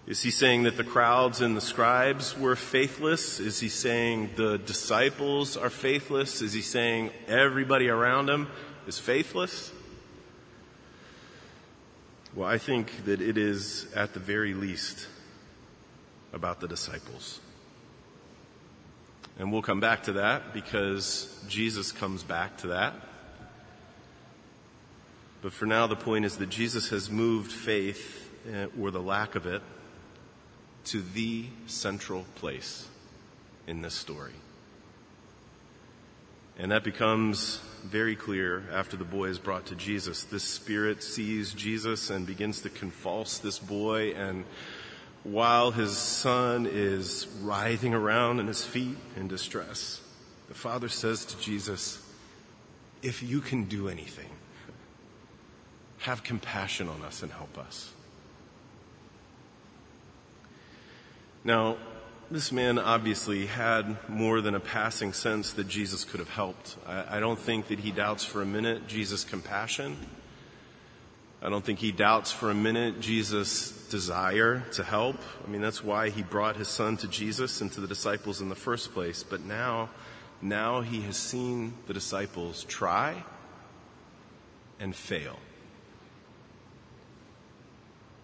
Is 0.08 0.24
he 0.24 0.32
saying 0.32 0.64
that 0.64 0.76
the 0.76 0.84
crowds 0.84 1.40
and 1.40 1.56
the 1.56 1.62
scribes 1.62 2.36
were 2.36 2.56
faithless? 2.56 3.40
Is 3.40 3.60
he 3.60 3.70
saying 3.70 4.32
the 4.36 4.58
disciples 4.58 5.56
are 5.56 5.70
faithless? 5.70 6.42
Is 6.42 6.54
he 6.54 6.64
saying 6.64 7.12
everybody 7.28 7.90
around 7.90 8.28
him 8.28 8.48
is 8.88 8.98
faithless? 8.98 9.72
Well, 12.34 12.50
I 12.50 12.58
think 12.58 13.06
that 13.06 13.22
it 13.22 13.38
is 13.38 13.86
at 13.96 14.16
the 14.16 14.20
very 14.20 14.56
least 14.56 15.08
about 16.34 16.60
the 16.60 16.68
disciples. 16.68 17.40
And 19.40 19.54
we'll 19.54 19.62
come 19.62 19.80
back 19.80 20.04
to 20.04 20.14
that 20.14 20.54
because 20.54 21.44
Jesus 21.48 21.94
comes 21.94 22.24
back 22.24 22.58
to 22.58 22.68
that. 22.68 22.94
But 25.42 25.54
for 25.54 25.66
now, 25.66 25.88
the 25.88 25.96
point 25.96 26.26
is 26.26 26.36
that 26.38 26.50
Jesus 26.50 26.90
has 26.90 27.10
moved 27.10 27.50
faith, 27.50 28.30
eh, 28.52 28.66
or 28.78 28.92
the 28.92 29.02
lack 29.02 29.36
of 29.36 29.46
it, 29.46 29.62
to 30.86 31.02
the 31.02 31.46
central 31.68 32.26
place 32.36 32.86
in 33.66 33.82
this 33.82 33.94
story. 33.94 34.34
And 36.58 36.74
that 36.74 36.84
becomes 36.84 37.62
very 37.86 38.18
clear 38.18 38.66
after 38.74 38.98
the 38.98 39.06
boy 39.06 39.30
is 39.30 39.40
brought 39.40 39.68
to 39.68 39.76
Jesus. 39.76 40.26
This 40.26 40.44
spirit 40.44 41.02
sees 41.02 41.54
Jesus 41.54 42.10
and 42.10 42.28
begins 42.28 42.60
to 42.62 42.70
convulse 42.70 43.38
this 43.38 43.58
boy 43.58 44.12
and 44.12 44.44
while 45.24 45.72
his 45.72 45.98
son 45.98 46.68
is 46.70 47.28
writhing 47.42 47.94
around 47.94 48.40
in 48.40 48.48
his 48.48 48.66
feet 48.66 48.98
in 49.16 49.28
distress, 49.28 50.02
the 50.48 50.54
father 50.54 50.90
says 50.90 51.26
to 51.26 51.40
Jesus, 51.40 52.02
If 53.02 53.22
you 53.22 53.42
can 53.42 53.66
do 53.66 53.90
anything, 53.90 54.30
have 56.00 56.24
compassion 56.24 56.88
on 56.88 57.02
us 57.04 57.22
and 57.22 57.32
help 57.32 57.58
us. 57.58 57.92
Now, 61.44 61.78
this 62.32 62.52
man 62.52 62.78
obviously 62.78 63.48
had 63.48 63.98
more 64.08 64.40
than 64.42 64.54
a 64.54 64.60
passing 64.60 65.14
sense 65.14 65.54
that 65.54 65.68
Jesus 65.68 66.06
could 66.06 66.20
have 66.20 66.30
helped. 66.30 66.78
I, 66.86 67.18
I 67.18 67.20
don't 67.20 67.40
think 67.40 67.68
that 67.68 67.80
he 67.80 67.92
doubts 67.92 68.24
for 68.24 68.42
a 68.42 68.46
minute 68.46 68.88
Jesus' 68.88 69.24
compassion. 69.24 69.98
I 71.42 71.50
don't 71.50 71.64
think 71.64 71.80
he 71.80 71.92
doubts 71.92 72.32
for 72.32 72.52
a 72.52 72.56
minute 72.56 73.00
Jesus' 73.00 73.79
desire 73.90 74.64
to 74.74 74.84
help. 74.84 75.18
I 75.46 75.50
mean, 75.50 75.62
that's 75.62 75.84
why 75.84 76.10
he 76.10 76.24
brought 76.24 76.56
his 76.56 76.68
son 76.68 76.98
to 76.98 77.08
Jesus 77.08 77.62
and 77.62 77.72
to 77.74 77.82
the 77.82 77.88
disciples 77.88 78.42
in 78.42 78.50
the 78.50 78.56
first 78.56 78.94
place. 78.94 79.24
But 79.24 79.42
now, 79.42 79.90
now 80.42 80.82
he 80.82 81.02
has 81.02 81.18
seen 81.18 81.74
the 81.88 81.94
disciples 81.94 82.64
try 82.66 83.24
and 84.80 84.96
fail. 84.96 85.38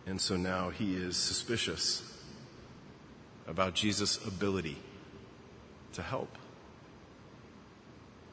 And 0.08 0.22
so 0.22 0.38
now 0.38 0.70
he 0.70 0.96
is 0.96 1.18
suspicious 1.18 2.04
about 3.48 3.74
Jesus' 3.74 4.24
ability 4.26 4.78
to 5.94 6.02
help. 6.02 6.38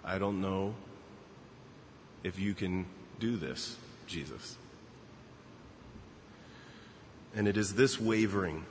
I 0.04 0.18
don't 0.18 0.40
know 0.40 0.74
if 2.24 2.38
you 2.38 2.54
can 2.54 2.86
do 3.18 3.36
this, 3.36 3.76
Jesus. 4.06 4.56
And 7.34 7.48
it 7.48 7.56
is 7.56 7.74
this 7.74 7.98
wavering, 7.98 8.66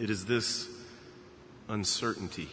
it 0.00 0.10
is 0.10 0.26
this 0.26 0.68
uncertainty, 1.68 2.48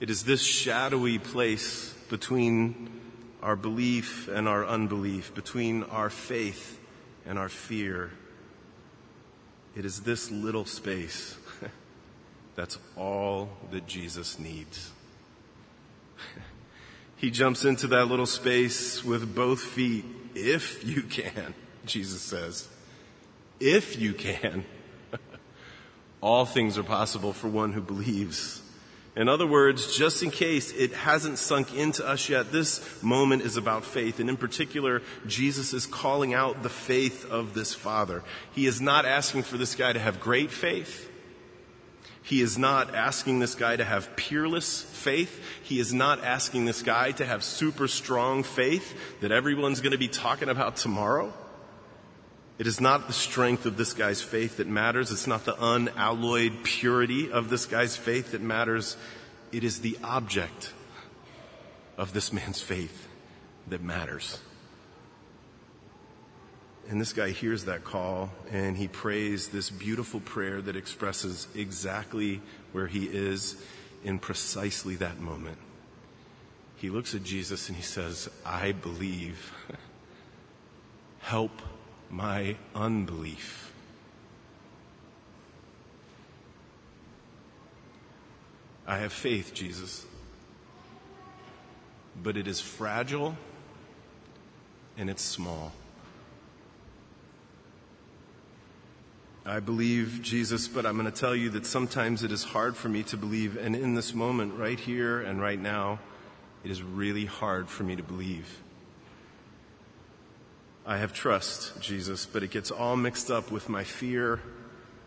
it 0.00 0.10
is 0.10 0.24
this 0.24 0.42
shadowy 0.42 1.18
place 1.18 1.94
between 2.08 3.00
our 3.42 3.56
belief 3.56 4.28
and 4.28 4.46
our 4.48 4.66
unbelief, 4.66 5.34
between 5.34 5.82
our 5.84 6.10
faith 6.10 6.78
and 7.26 7.38
our 7.38 7.48
fear. 7.48 8.10
It 9.76 9.84
is 9.84 10.00
this 10.00 10.30
little 10.30 10.64
space 10.64 11.36
that's 12.54 12.78
all 12.96 13.48
that 13.70 13.86
Jesus 13.86 14.38
needs. 14.38 14.90
he 17.16 17.30
jumps 17.30 17.64
into 17.64 17.86
that 17.88 18.06
little 18.06 18.26
space 18.26 19.04
with 19.04 19.34
both 19.34 19.60
feet, 19.60 20.04
if 20.34 20.84
you 20.84 21.02
can, 21.02 21.54
Jesus 21.84 22.20
says. 22.20 22.68
If 23.58 24.00
you 24.00 24.12
can. 24.14 24.64
all 26.20 26.44
things 26.44 26.78
are 26.78 26.82
possible 26.82 27.32
for 27.32 27.48
one 27.48 27.72
who 27.72 27.80
believes. 27.80 28.62
In 29.16 29.28
other 29.28 29.46
words, 29.46 29.96
just 29.96 30.22
in 30.22 30.30
case 30.30 30.72
it 30.72 30.92
hasn't 30.92 31.38
sunk 31.38 31.74
into 31.74 32.06
us 32.06 32.28
yet, 32.28 32.52
this 32.52 33.02
moment 33.02 33.42
is 33.42 33.56
about 33.56 33.84
faith. 33.84 34.20
And 34.20 34.30
in 34.30 34.36
particular, 34.36 35.02
Jesus 35.26 35.72
is 35.72 35.84
calling 35.84 36.32
out 36.32 36.62
the 36.62 36.68
faith 36.68 37.28
of 37.28 37.52
this 37.52 37.74
father. 37.74 38.22
He 38.52 38.66
is 38.66 38.80
not 38.80 39.04
asking 39.04 39.42
for 39.42 39.56
this 39.56 39.74
guy 39.74 39.92
to 39.92 39.98
have 39.98 40.20
great 40.20 40.50
faith. 40.50 41.08
He 42.22 42.40
is 42.40 42.56
not 42.56 42.94
asking 42.94 43.40
this 43.40 43.56
guy 43.56 43.76
to 43.76 43.84
have 43.84 44.14
peerless 44.14 44.82
faith. 44.82 45.42
He 45.64 45.80
is 45.80 45.92
not 45.92 46.22
asking 46.22 46.66
this 46.66 46.82
guy 46.82 47.10
to 47.12 47.26
have 47.26 47.42
super 47.42 47.88
strong 47.88 48.44
faith 48.44 49.20
that 49.20 49.32
everyone's 49.32 49.80
going 49.80 49.92
to 49.92 49.98
be 49.98 50.08
talking 50.08 50.48
about 50.48 50.76
tomorrow. 50.76 51.32
It 52.60 52.66
is 52.66 52.78
not 52.78 53.06
the 53.06 53.14
strength 53.14 53.64
of 53.64 53.78
this 53.78 53.94
guy's 53.94 54.20
faith 54.20 54.58
that 54.58 54.66
matters. 54.66 55.10
It's 55.10 55.26
not 55.26 55.46
the 55.46 55.56
unalloyed 55.58 56.62
purity 56.62 57.32
of 57.32 57.48
this 57.48 57.64
guy's 57.64 57.96
faith 57.96 58.32
that 58.32 58.42
matters. 58.42 58.98
It 59.50 59.64
is 59.64 59.80
the 59.80 59.96
object 60.04 60.74
of 61.96 62.12
this 62.12 62.34
man's 62.34 62.60
faith 62.60 63.08
that 63.68 63.80
matters. 63.80 64.40
And 66.90 67.00
this 67.00 67.14
guy 67.14 67.30
hears 67.30 67.64
that 67.64 67.82
call 67.82 68.28
and 68.50 68.76
he 68.76 68.88
prays 68.88 69.48
this 69.48 69.70
beautiful 69.70 70.20
prayer 70.20 70.60
that 70.60 70.76
expresses 70.76 71.48
exactly 71.54 72.42
where 72.72 72.88
he 72.88 73.06
is 73.06 73.56
in 74.04 74.18
precisely 74.18 74.96
that 74.96 75.18
moment. 75.18 75.56
He 76.76 76.90
looks 76.90 77.14
at 77.14 77.24
Jesus 77.24 77.68
and 77.68 77.76
he 77.78 77.82
says, 77.82 78.28
I 78.44 78.72
believe. 78.72 79.50
Help 81.20 81.52
my 82.10 82.56
unbelief. 82.74 83.72
I 88.86 88.98
have 88.98 89.12
faith, 89.12 89.54
Jesus, 89.54 90.04
but 92.20 92.36
it 92.36 92.48
is 92.48 92.60
fragile 92.60 93.36
and 94.98 95.08
it's 95.08 95.22
small. 95.22 95.72
I 99.46 99.60
believe 99.60 100.20
Jesus, 100.22 100.68
but 100.68 100.84
I'm 100.84 100.98
going 100.98 101.10
to 101.10 101.18
tell 101.18 101.34
you 101.34 101.50
that 101.50 101.64
sometimes 101.64 102.22
it 102.22 102.30
is 102.30 102.44
hard 102.44 102.76
for 102.76 102.88
me 102.88 103.02
to 103.04 103.16
believe. 103.16 103.56
And 103.56 103.74
in 103.74 103.94
this 103.94 104.12
moment, 104.12 104.58
right 104.58 104.78
here 104.78 105.20
and 105.20 105.40
right 105.40 105.58
now, 105.58 105.98
it 106.62 106.70
is 106.70 106.82
really 106.82 107.24
hard 107.24 107.68
for 107.68 107.84
me 107.84 107.96
to 107.96 108.02
believe. 108.02 108.60
I 110.86 110.96
have 110.96 111.12
trust, 111.12 111.80
Jesus, 111.80 112.26
but 112.26 112.42
it 112.42 112.50
gets 112.50 112.70
all 112.70 112.96
mixed 112.96 113.30
up 113.30 113.50
with 113.50 113.68
my 113.68 113.84
fear 113.84 114.40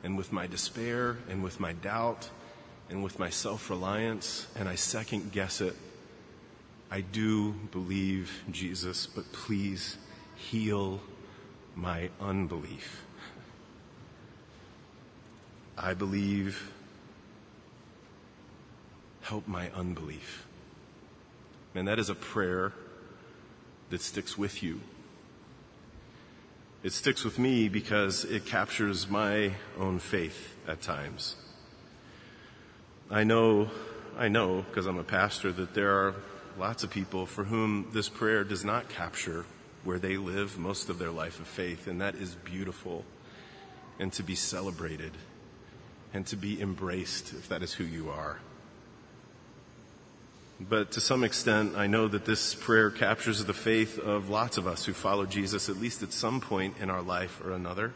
and 0.03 0.17
with 0.17 0.31
my 0.31 0.45
despair 0.47 1.17
and 1.29 1.43
with 1.43 1.59
my 1.59 1.73
doubt 1.73 2.29
and 2.89 3.03
with 3.03 3.17
my 3.17 3.29
self 3.29 3.69
reliance, 3.69 4.47
and 4.55 4.69
I 4.69 4.75
second 4.75 5.31
guess 5.31 5.61
it. 5.61 5.75
I 6.91 7.01
do 7.01 7.53
believe, 7.71 8.43
Jesus, 8.51 9.07
but 9.07 9.31
please 9.31 9.97
heal 10.35 11.01
my 11.75 12.09
unbelief. 12.21 13.03
I 15.75 15.95
believe, 15.95 16.71
help 19.21 19.47
my 19.47 19.71
unbelief. 19.71 20.45
And 21.73 21.87
that 21.87 21.97
is 21.97 22.09
a 22.09 22.15
prayer 22.15 22.73
that 23.89 24.01
sticks 24.01 24.37
with 24.37 24.61
you 24.61 24.81
it 26.83 26.91
sticks 26.91 27.23
with 27.23 27.39
me 27.39 27.69
because 27.69 28.25
it 28.25 28.45
captures 28.45 29.09
my 29.09 29.53
own 29.79 29.99
faith 29.99 30.55
at 30.67 30.81
times. 30.81 31.37
I 33.09 33.23
know, 33.23 33.71
I 34.17 34.27
know, 34.27 34.63
because 34.63 34.85
I'm 34.85 34.97
a 34.97 35.03
pastor, 35.03 35.53
that 35.53 35.73
there 35.73 35.91
are 35.91 36.15
lots 36.59 36.83
of 36.83 36.89
people 36.89 37.25
for 37.25 37.45
whom 37.45 37.87
this 37.93 38.09
prayer 38.09 38.43
does 38.43 38.65
not 38.65 38.89
capture 38.89 39.45
where 39.85 39.97
they 39.97 40.17
live 40.17 40.57
most 40.57 40.89
of 40.89 40.99
their 40.99 41.11
life 41.11 41.39
of 41.39 41.47
faith, 41.47 41.87
and 41.87 42.01
that 42.01 42.15
is 42.15 42.35
beautiful 42.35 43.05
and 43.99 44.11
to 44.13 44.23
be 44.23 44.35
celebrated 44.35 45.11
and 46.13 46.25
to 46.27 46.35
be 46.35 46.61
embraced 46.61 47.33
if 47.33 47.47
that 47.47 47.63
is 47.63 47.73
who 47.73 47.85
you 47.85 48.09
are. 48.09 48.39
But 50.69 50.91
to 50.91 51.01
some 51.01 51.25
extent, 51.25 51.75
I 51.75 51.87
know 51.87 52.07
that 52.07 52.25
this 52.25 52.55
prayer 52.55 52.89
captures 52.89 53.43
the 53.43 53.53
faith 53.53 53.99
of 53.99 54.29
lots 54.29 54.57
of 54.57 54.65
us 54.65 54.85
who 54.85 54.93
follow 54.93 55.25
Jesus 55.25 55.67
at 55.67 55.77
least 55.77 56.03
at 56.03 56.13
some 56.13 56.39
point 56.39 56.75
in 56.79 56.89
our 56.89 57.01
life 57.01 57.41
or 57.43 57.51
another. 57.51 57.91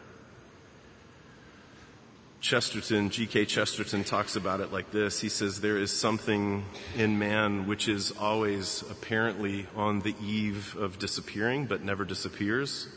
Chesterton, 2.41 3.09
G.K. 3.09 3.45
Chesterton 3.45 4.03
talks 4.03 4.35
about 4.35 4.59
it 4.59 4.73
like 4.73 4.91
this. 4.91 5.21
He 5.21 5.29
says, 5.29 5.61
There 5.61 5.77
is 5.77 5.97
something 5.97 6.65
in 6.95 7.17
man 7.17 7.67
which 7.67 7.87
is 7.87 8.11
always 8.11 8.83
apparently 8.91 9.67
on 9.75 10.01
the 10.01 10.15
eve 10.21 10.75
of 10.77 10.99
disappearing, 10.99 11.67
but 11.67 11.83
never 11.83 12.03
disappears. 12.03 12.89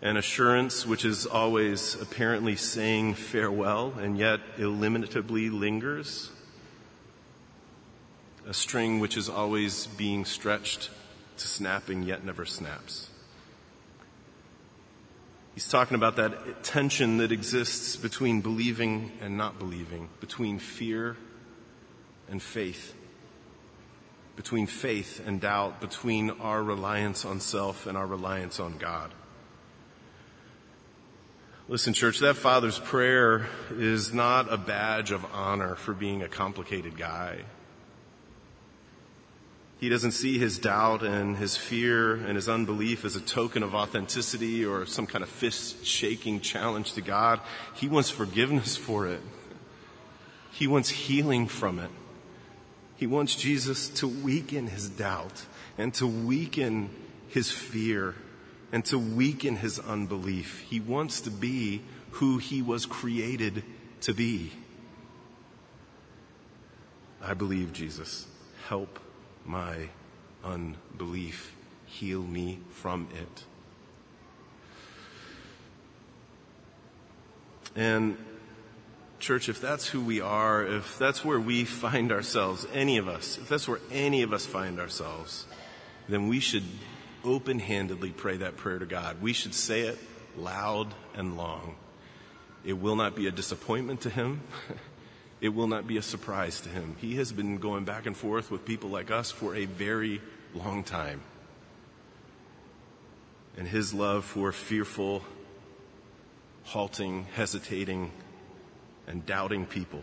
An 0.00 0.16
assurance 0.16 0.86
which 0.86 1.04
is 1.04 1.26
always 1.26 2.00
apparently 2.00 2.56
saying 2.56 3.14
farewell 3.14 3.92
and 3.98 4.18
yet 4.18 4.40
illimitably 4.58 5.50
lingers 5.50 6.30
a 8.46 8.54
string 8.54 9.00
which 9.00 9.16
is 9.16 9.28
always 9.28 9.86
being 9.86 10.24
stretched 10.24 10.90
to 11.38 11.46
snapping 11.46 12.02
yet 12.02 12.24
never 12.24 12.44
snaps. 12.44 13.10
He's 15.54 15.68
talking 15.68 15.94
about 15.94 16.16
that 16.16 16.64
tension 16.64 17.18
that 17.18 17.30
exists 17.30 17.96
between 17.96 18.40
believing 18.40 19.12
and 19.20 19.36
not 19.36 19.58
believing, 19.58 20.08
between 20.20 20.58
fear 20.58 21.16
and 22.28 22.42
faith, 22.42 22.94
between 24.34 24.66
faith 24.66 25.22
and 25.24 25.40
doubt, 25.40 25.80
between 25.80 26.30
our 26.30 26.62
reliance 26.62 27.24
on 27.24 27.38
self 27.38 27.86
and 27.86 27.96
our 27.96 28.06
reliance 28.06 28.58
on 28.58 28.78
God. 28.78 29.12
Listen, 31.68 31.94
church, 31.94 32.18
that 32.18 32.36
father's 32.36 32.78
prayer 32.78 33.46
is 33.70 34.12
not 34.12 34.52
a 34.52 34.58
badge 34.58 35.12
of 35.12 35.24
honor 35.32 35.76
for 35.76 35.94
being 35.94 36.22
a 36.22 36.28
complicated 36.28 36.96
guy. 36.98 37.38
He 39.78 39.88
doesn't 39.88 40.12
see 40.12 40.38
his 40.38 40.58
doubt 40.58 41.02
and 41.02 41.36
his 41.36 41.56
fear 41.56 42.14
and 42.14 42.36
his 42.36 42.48
unbelief 42.48 43.04
as 43.04 43.16
a 43.16 43.20
token 43.20 43.62
of 43.62 43.74
authenticity 43.74 44.64
or 44.64 44.86
some 44.86 45.06
kind 45.06 45.22
of 45.22 45.28
fist 45.28 45.84
shaking 45.84 46.40
challenge 46.40 46.94
to 46.94 47.02
God. 47.02 47.40
He 47.74 47.88
wants 47.88 48.08
forgiveness 48.08 48.76
for 48.76 49.06
it. 49.06 49.20
He 50.52 50.66
wants 50.66 50.88
healing 50.88 51.48
from 51.48 51.78
it. 51.78 51.90
He 52.96 53.06
wants 53.06 53.34
Jesus 53.34 53.88
to 53.88 54.06
weaken 54.06 54.68
his 54.68 54.88
doubt 54.88 55.44
and 55.76 55.92
to 55.94 56.06
weaken 56.06 56.90
his 57.28 57.50
fear 57.50 58.14
and 58.72 58.84
to 58.86 58.98
weaken 58.98 59.56
his 59.56 59.78
unbelief. 59.80 60.60
He 60.60 60.80
wants 60.80 61.20
to 61.22 61.30
be 61.30 61.82
who 62.12 62.38
he 62.38 62.62
was 62.62 62.86
created 62.86 63.64
to 64.02 64.14
be. 64.14 64.52
I 67.20 67.34
believe 67.34 67.72
Jesus. 67.72 68.28
Help 68.68 69.00
my 69.44 69.88
unbelief. 70.44 71.54
Heal 71.86 72.22
me 72.22 72.58
from 72.70 73.08
it. 73.14 73.44
And, 77.76 78.16
church, 79.18 79.48
if 79.48 79.60
that's 79.60 79.88
who 79.88 80.00
we 80.00 80.20
are, 80.20 80.64
if 80.64 80.98
that's 80.98 81.24
where 81.24 81.40
we 81.40 81.64
find 81.64 82.12
ourselves, 82.12 82.66
any 82.72 82.98
of 82.98 83.08
us, 83.08 83.38
if 83.38 83.48
that's 83.48 83.66
where 83.68 83.80
any 83.90 84.22
of 84.22 84.32
us 84.32 84.46
find 84.46 84.78
ourselves, 84.78 85.46
then 86.08 86.28
we 86.28 86.40
should 86.40 86.64
open 87.24 87.58
handedly 87.58 88.10
pray 88.10 88.36
that 88.36 88.56
prayer 88.56 88.78
to 88.78 88.86
God. 88.86 89.20
We 89.22 89.32
should 89.32 89.54
say 89.54 89.82
it 89.82 89.98
loud 90.36 90.94
and 91.14 91.36
long. 91.36 91.76
It 92.64 92.74
will 92.74 92.96
not 92.96 93.14
be 93.14 93.26
a 93.26 93.30
disappointment 93.30 94.02
to 94.02 94.10
Him. 94.10 94.42
it 95.44 95.54
will 95.54 95.66
not 95.66 95.86
be 95.86 95.98
a 95.98 96.02
surprise 96.02 96.62
to 96.62 96.70
him. 96.70 96.96
He 97.02 97.16
has 97.16 97.30
been 97.30 97.58
going 97.58 97.84
back 97.84 98.06
and 98.06 98.16
forth 98.16 98.50
with 98.50 98.64
people 98.64 98.88
like 98.88 99.10
us 99.10 99.30
for 99.30 99.54
a 99.54 99.66
very 99.66 100.22
long 100.54 100.82
time. 100.82 101.20
and 103.58 103.68
his 103.68 103.92
love 103.92 104.24
for 104.24 104.50
fearful, 104.52 105.22
halting, 106.64 107.26
hesitating, 107.34 108.10
and 109.06 109.26
doubting 109.26 109.66
people. 109.66 110.02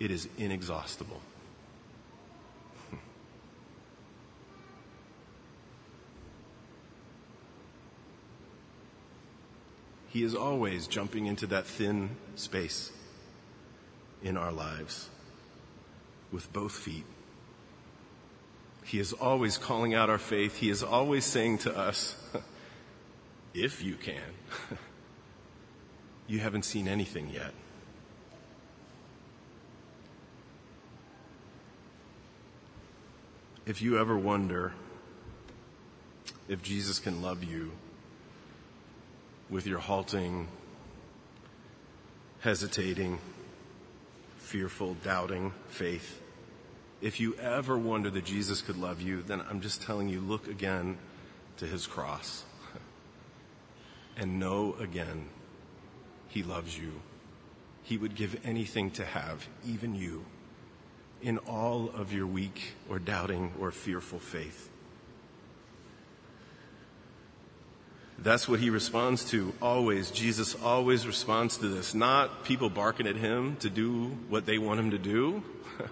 It 0.00 0.10
is 0.10 0.26
inexhaustible. 0.38 1.20
He 10.08 10.22
is 10.22 10.34
always 10.34 10.86
jumping 10.86 11.26
into 11.26 11.46
that 11.48 11.66
thin 11.66 12.16
space 12.36 12.90
in 14.24 14.38
our 14.38 14.50
lives 14.50 15.10
with 16.32 16.52
both 16.52 16.72
feet. 16.72 17.04
He 18.84 18.98
is 18.98 19.12
always 19.12 19.56
calling 19.58 19.94
out 19.94 20.10
our 20.10 20.18
faith. 20.18 20.56
He 20.56 20.70
is 20.70 20.82
always 20.82 21.24
saying 21.24 21.58
to 21.58 21.76
us, 21.76 22.16
if 23.54 23.84
you 23.84 23.94
can, 23.94 24.22
you 26.26 26.40
haven't 26.40 26.64
seen 26.64 26.88
anything 26.88 27.30
yet. 27.30 27.52
If 33.66 33.80
you 33.80 33.98
ever 33.98 34.18
wonder 34.18 34.74
if 36.48 36.62
Jesus 36.62 36.98
can 36.98 37.22
love 37.22 37.42
you 37.42 37.72
with 39.48 39.66
your 39.66 39.78
halting, 39.78 40.48
hesitating, 42.40 43.18
fearful, 44.44 44.94
doubting 45.02 45.52
faith. 45.68 46.20
If 47.00 47.18
you 47.18 47.34
ever 47.36 47.76
wonder 47.76 48.10
that 48.10 48.24
Jesus 48.24 48.62
could 48.62 48.76
love 48.76 49.00
you, 49.00 49.22
then 49.22 49.42
I'm 49.50 49.60
just 49.60 49.82
telling 49.82 50.08
you, 50.08 50.20
look 50.20 50.46
again 50.46 50.98
to 51.56 51.66
his 51.66 51.86
cross 51.86 52.44
and 54.16 54.38
know 54.38 54.76
again 54.78 55.28
he 56.28 56.42
loves 56.42 56.78
you. 56.78 57.00
He 57.82 57.96
would 57.96 58.14
give 58.14 58.40
anything 58.44 58.90
to 58.92 59.04
have, 59.04 59.46
even 59.66 59.94
you, 59.94 60.24
in 61.22 61.38
all 61.38 61.90
of 61.94 62.12
your 62.12 62.26
weak 62.26 62.74
or 62.88 62.98
doubting 62.98 63.52
or 63.60 63.70
fearful 63.70 64.18
faith. 64.18 64.70
That's 68.24 68.48
what 68.48 68.58
he 68.58 68.70
responds 68.70 69.22
to 69.32 69.52
always. 69.60 70.10
Jesus 70.10 70.56
always 70.62 71.06
responds 71.06 71.58
to 71.58 71.68
this. 71.68 71.94
Not 71.94 72.44
people 72.44 72.70
barking 72.70 73.06
at 73.06 73.16
him 73.16 73.56
to 73.56 73.68
do 73.68 74.16
what 74.30 74.46
they 74.46 74.56
want 74.56 74.80
him 74.80 74.92
to 74.92 74.98
do. 74.98 75.42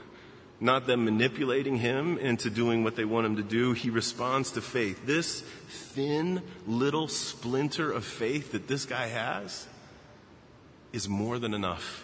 Not 0.60 0.86
them 0.86 1.04
manipulating 1.04 1.76
him 1.76 2.16
into 2.16 2.48
doing 2.48 2.84
what 2.84 2.96
they 2.96 3.04
want 3.04 3.26
him 3.26 3.36
to 3.36 3.42
do. 3.42 3.74
He 3.74 3.90
responds 3.90 4.52
to 4.52 4.62
faith. 4.62 5.04
This 5.04 5.42
thin 5.68 6.40
little 6.66 7.06
splinter 7.06 7.92
of 7.92 8.02
faith 8.02 8.52
that 8.52 8.66
this 8.66 8.86
guy 8.86 9.08
has 9.08 9.68
is 10.90 11.10
more 11.10 11.38
than 11.38 11.52
enough. 11.52 12.02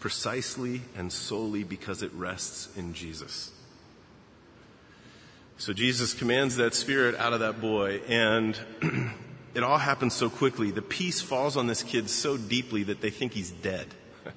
Precisely 0.00 0.82
and 0.96 1.12
solely 1.12 1.62
because 1.62 2.02
it 2.02 2.12
rests 2.12 2.76
in 2.76 2.92
Jesus. 2.92 3.52
So 5.60 5.74
Jesus 5.74 6.14
commands 6.14 6.56
that 6.56 6.74
spirit 6.74 7.14
out 7.16 7.34
of 7.34 7.40
that 7.40 7.60
boy, 7.60 8.00
and 8.08 8.58
it 9.54 9.62
all 9.62 9.76
happens 9.76 10.14
so 10.14 10.30
quickly. 10.30 10.70
The 10.70 10.80
peace 10.80 11.20
falls 11.20 11.58
on 11.58 11.66
this 11.66 11.82
kid 11.82 12.08
so 12.08 12.38
deeply 12.38 12.84
that 12.84 13.02
they 13.02 13.10
think 13.10 13.34
he's 13.34 13.50
dead. 13.50 13.86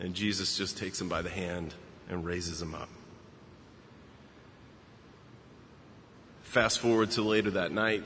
and 0.00 0.14
Jesus 0.14 0.58
just 0.58 0.78
takes 0.78 1.00
him 1.00 1.08
by 1.08 1.22
the 1.22 1.30
hand 1.30 1.74
and 2.08 2.24
raises 2.24 2.60
him 2.60 2.74
up. 2.74 2.88
Fast 6.42 6.80
forward 6.80 7.12
to 7.12 7.22
later 7.22 7.52
that 7.52 7.70
night. 7.70 8.02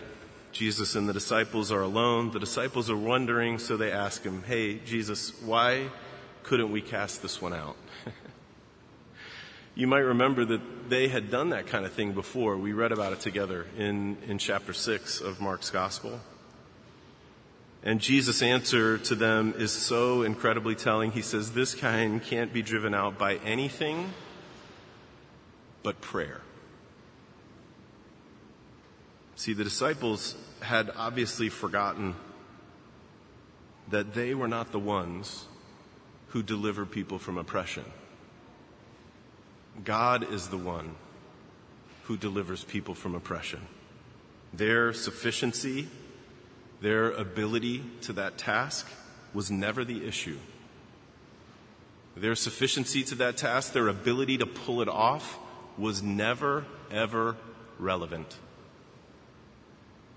Jesus 0.53 0.97
and 0.97 1.09
the 1.09 1.15
disciples 1.15 1.73
are 1.73 1.81
alone. 1.81 2.33
The 2.33 2.39
disciples 2.39 2.91
are 2.91 2.97
wondering, 2.99 3.59
so 3.59 3.79
they 3.79 3.93
ask 3.93 4.23
him, 4.23 4.43
Hey, 4.43 4.79
Jesus, 4.85 5.33
why 5.41 5.89
couldn't 6.43 6.71
we 6.71 6.83
cast 6.83 7.23
this 7.23 7.41
one 7.41 7.55
out? 7.55 7.77
You 9.81 9.87
might 9.87 10.01
remember 10.01 10.45
that 10.45 10.91
they 10.91 11.09
had 11.09 11.31
done 11.31 11.49
that 11.51 11.69
kind 11.69 11.87
of 11.87 11.93
thing 11.95 12.13
before. 12.13 12.59
We 12.59 12.75
read 12.75 12.93
about 12.93 13.15
it 13.15 13.21
together 13.21 13.65
in, 13.79 14.19
in 14.29 14.37
chapter 14.37 14.75
6 14.75 15.23
of 15.23 15.41
Mark's 15.41 15.71
Gospel. 15.71 16.21
And 17.83 17.99
Jesus' 17.99 18.43
answer 18.43 18.99
to 18.99 19.15
them 19.15 19.55
is 19.57 19.73
so 19.73 20.21
incredibly 20.21 20.75
telling. 20.75 21.13
He 21.13 21.23
says, 21.23 21.53
This 21.53 21.75
kind 21.75 22.23
can't 22.23 22.53
be 22.53 22.61
driven 22.61 22.93
out 22.93 23.17
by 23.17 23.37
anything 23.37 24.13
but 25.83 26.03
prayer. 26.03 26.43
See, 29.35 29.55
the 29.55 29.65
disciples 29.65 30.37
had 30.61 30.91
obviously 30.95 31.49
forgotten 31.49 32.17
that 33.89 34.13
they 34.13 34.35
were 34.35 34.47
not 34.47 34.73
the 34.73 34.79
ones 34.79 35.47
who 36.29 36.43
deliver 36.43 36.85
people 36.85 37.19
from 37.19 37.39
oppression. 37.39 37.87
God 39.85 40.33
is 40.33 40.49
the 40.49 40.59
one 40.59 40.95
who 42.05 42.17
delivers 42.17 42.65
people 42.65 42.95
from 42.95 43.15
oppression. 43.15 43.61
Their 44.53 44.93
sufficiency, 44.93 45.89
their 46.81 47.13
ability 47.13 47.85
to 48.03 48.13
that 48.15 48.37
task 48.37 48.89
was 49.33 49.51
never 49.51 49.85
the 49.85 50.07
issue. 50.07 50.39
Their 52.17 52.35
sufficiency 52.35 53.05
to 53.05 53.15
that 53.17 53.37
task, 53.37 53.73
their 53.73 53.89
ability 53.89 54.39
to 54.39 54.47
pull 54.47 54.83
it 54.83 54.89
off 54.89 55.39
was 55.79 56.03
never, 56.03 56.65
ever 56.91 57.37
relevant. 57.79 58.37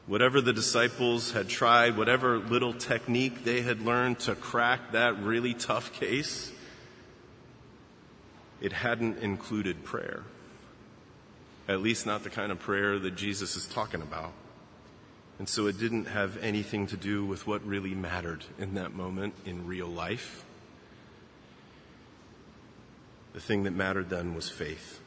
Whatever 0.05 0.41
the 0.41 0.51
disciples 0.51 1.31
had 1.31 1.47
tried, 1.47 1.95
whatever 1.95 2.39
little 2.39 2.73
technique 2.73 3.45
they 3.45 3.61
had 3.61 3.81
learned 3.81 4.19
to 4.21 4.35
crack 4.35 4.91
that 4.91 5.21
really 5.23 5.53
tough 5.53 5.93
case, 5.93 6.51
it 8.63 8.71
hadn't 8.71 9.19
included 9.19 9.83
prayer. 9.83 10.23
At 11.67 11.81
least 11.81 12.05
not 12.05 12.23
the 12.23 12.29
kind 12.29 12.49
of 12.49 12.59
prayer 12.59 12.97
that 12.97 13.15
Jesus 13.15 13.57
is 13.57 13.67
talking 13.67 14.01
about. 14.01 14.31
And 15.37 15.49
so 15.49 15.67
it 15.67 15.77
didn't 15.77 16.05
have 16.05 16.41
anything 16.41 16.87
to 16.87 16.97
do 16.97 17.25
with 17.25 17.45
what 17.45 17.65
really 17.67 17.93
mattered 17.93 18.45
in 18.57 18.75
that 18.75 18.93
moment 18.95 19.33
in 19.45 19.67
real 19.67 19.87
life. 19.87 20.45
The 23.33 23.41
thing 23.41 23.63
that 23.63 23.71
mattered 23.71 24.09
then 24.09 24.33
was 24.33 24.49
faith. 24.49 25.01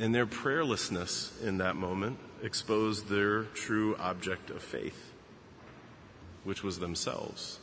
And 0.00 0.12
their 0.12 0.26
prayerlessness 0.26 1.40
in 1.40 1.58
that 1.58 1.76
moment 1.76 2.18
exposed 2.42 3.08
their 3.08 3.44
true 3.44 3.94
object 3.96 4.50
of 4.50 4.62
faith, 4.62 5.12
which 6.42 6.64
was 6.64 6.80
themselves 6.80 7.59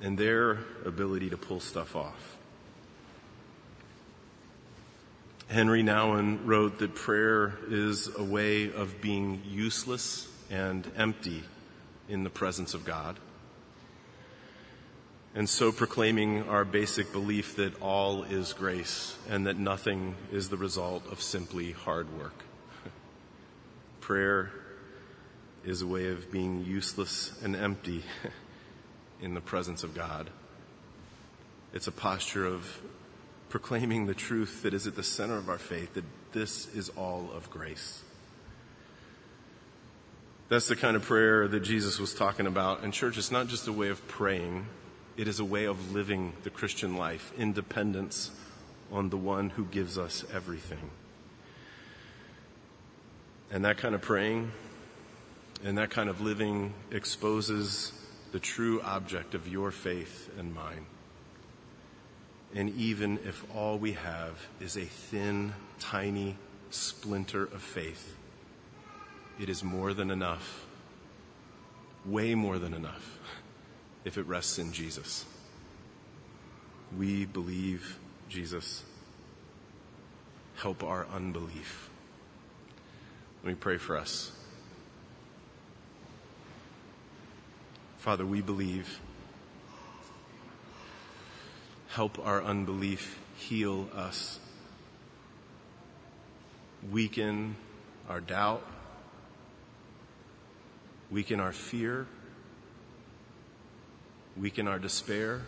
and 0.00 0.18
their 0.18 0.58
ability 0.84 1.30
to 1.30 1.36
pull 1.36 1.60
stuff 1.60 1.96
off. 1.96 2.36
Henri 5.48 5.82
Nouwen 5.82 6.40
wrote 6.44 6.80
that 6.80 6.94
prayer 6.94 7.54
is 7.68 8.10
a 8.16 8.24
way 8.24 8.72
of 8.72 9.00
being 9.00 9.42
useless 9.46 10.28
and 10.50 10.90
empty 10.96 11.44
in 12.08 12.24
the 12.24 12.30
presence 12.30 12.74
of 12.74 12.84
God. 12.84 13.18
And 15.34 15.48
so 15.48 15.70
proclaiming 15.70 16.48
our 16.48 16.64
basic 16.64 17.12
belief 17.12 17.56
that 17.56 17.80
all 17.80 18.24
is 18.24 18.54
grace 18.54 19.16
and 19.28 19.46
that 19.46 19.58
nothing 19.58 20.14
is 20.32 20.48
the 20.48 20.56
result 20.56 21.06
of 21.12 21.20
simply 21.20 21.72
hard 21.72 22.18
work. 22.18 22.42
Prayer 24.00 24.50
is 25.64 25.82
a 25.82 25.86
way 25.86 26.10
of 26.10 26.32
being 26.32 26.64
useless 26.64 27.32
and 27.42 27.54
empty 27.54 28.02
in 29.20 29.34
the 29.34 29.40
presence 29.40 29.82
of 29.82 29.94
God. 29.94 30.30
It's 31.72 31.86
a 31.86 31.92
posture 31.92 32.46
of 32.46 32.80
proclaiming 33.48 34.06
the 34.06 34.14
truth 34.14 34.62
that 34.62 34.74
is 34.74 34.86
at 34.86 34.96
the 34.96 35.02
center 35.02 35.36
of 35.36 35.48
our 35.48 35.58
faith, 35.58 35.94
that 35.94 36.04
this 36.32 36.74
is 36.74 36.88
all 36.90 37.30
of 37.34 37.50
grace. 37.50 38.02
That's 40.48 40.68
the 40.68 40.76
kind 40.76 40.96
of 40.96 41.02
prayer 41.02 41.48
that 41.48 41.60
Jesus 41.60 41.98
was 41.98 42.14
talking 42.14 42.46
about. 42.46 42.82
And 42.82 42.92
church, 42.92 43.18
it's 43.18 43.32
not 43.32 43.48
just 43.48 43.66
a 43.66 43.72
way 43.72 43.88
of 43.88 44.06
praying, 44.06 44.66
it 45.16 45.28
is 45.28 45.40
a 45.40 45.44
way 45.44 45.64
of 45.64 45.92
living 45.92 46.34
the 46.44 46.50
Christian 46.50 46.96
life, 46.96 47.32
independence 47.36 48.30
on 48.92 49.08
the 49.08 49.16
one 49.16 49.50
who 49.50 49.64
gives 49.64 49.98
us 49.98 50.24
everything. 50.32 50.90
And 53.50 53.64
that 53.64 53.78
kind 53.78 53.94
of 53.94 54.02
praying 54.02 54.52
and 55.64 55.78
that 55.78 55.90
kind 55.90 56.08
of 56.08 56.20
living 56.20 56.74
exposes 56.90 57.92
the 58.32 58.40
true 58.40 58.80
object 58.82 59.34
of 59.34 59.48
your 59.48 59.70
faith 59.70 60.30
and 60.38 60.54
mine. 60.54 60.86
And 62.54 62.70
even 62.76 63.18
if 63.24 63.44
all 63.54 63.78
we 63.78 63.92
have 63.92 64.46
is 64.60 64.76
a 64.76 64.84
thin, 64.84 65.52
tiny 65.78 66.36
splinter 66.70 67.44
of 67.44 67.62
faith, 67.62 68.16
it 69.38 69.48
is 69.48 69.62
more 69.62 69.92
than 69.92 70.10
enough, 70.10 70.64
way 72.04 72.34
more 72.34 72.58
than 72.58 72.72
enough, 72.72 73.18
if 74.04 74.16
it 74.16 74.26
rests 74.26 74.58
in 74.58 74.72
Jesus. 74.72 75.24
We 76.96 77.26
believe 77.26 77.98
Jesus. 78.28 78.84
Help 80.56 80.82
our 80.82 81.06
unbelief. 81.14 81.90
Let 83.42 83.50
me 83.50 83.56
pray 83.56 83.76
for 83.76 83.96
us. 83.96 84.32
Father, 88.06 88.24
we 88.24 88.40
believe. 88.40 89.00
Help 91.88 92.24
our 92.24 92.40
unbelief, 92.40 93.18
heal 93.34 93.88
us, 93.92 94.38
weaken 96.88 97.56
our 98.08 98.20
doubt, 98.20 98.64
weaken 101.10 101.40
our 101.40 101.50
fear, 101.50 102.06
weaken 104.36 104.68
our 104.68 104.78
despair, 104.78 105.42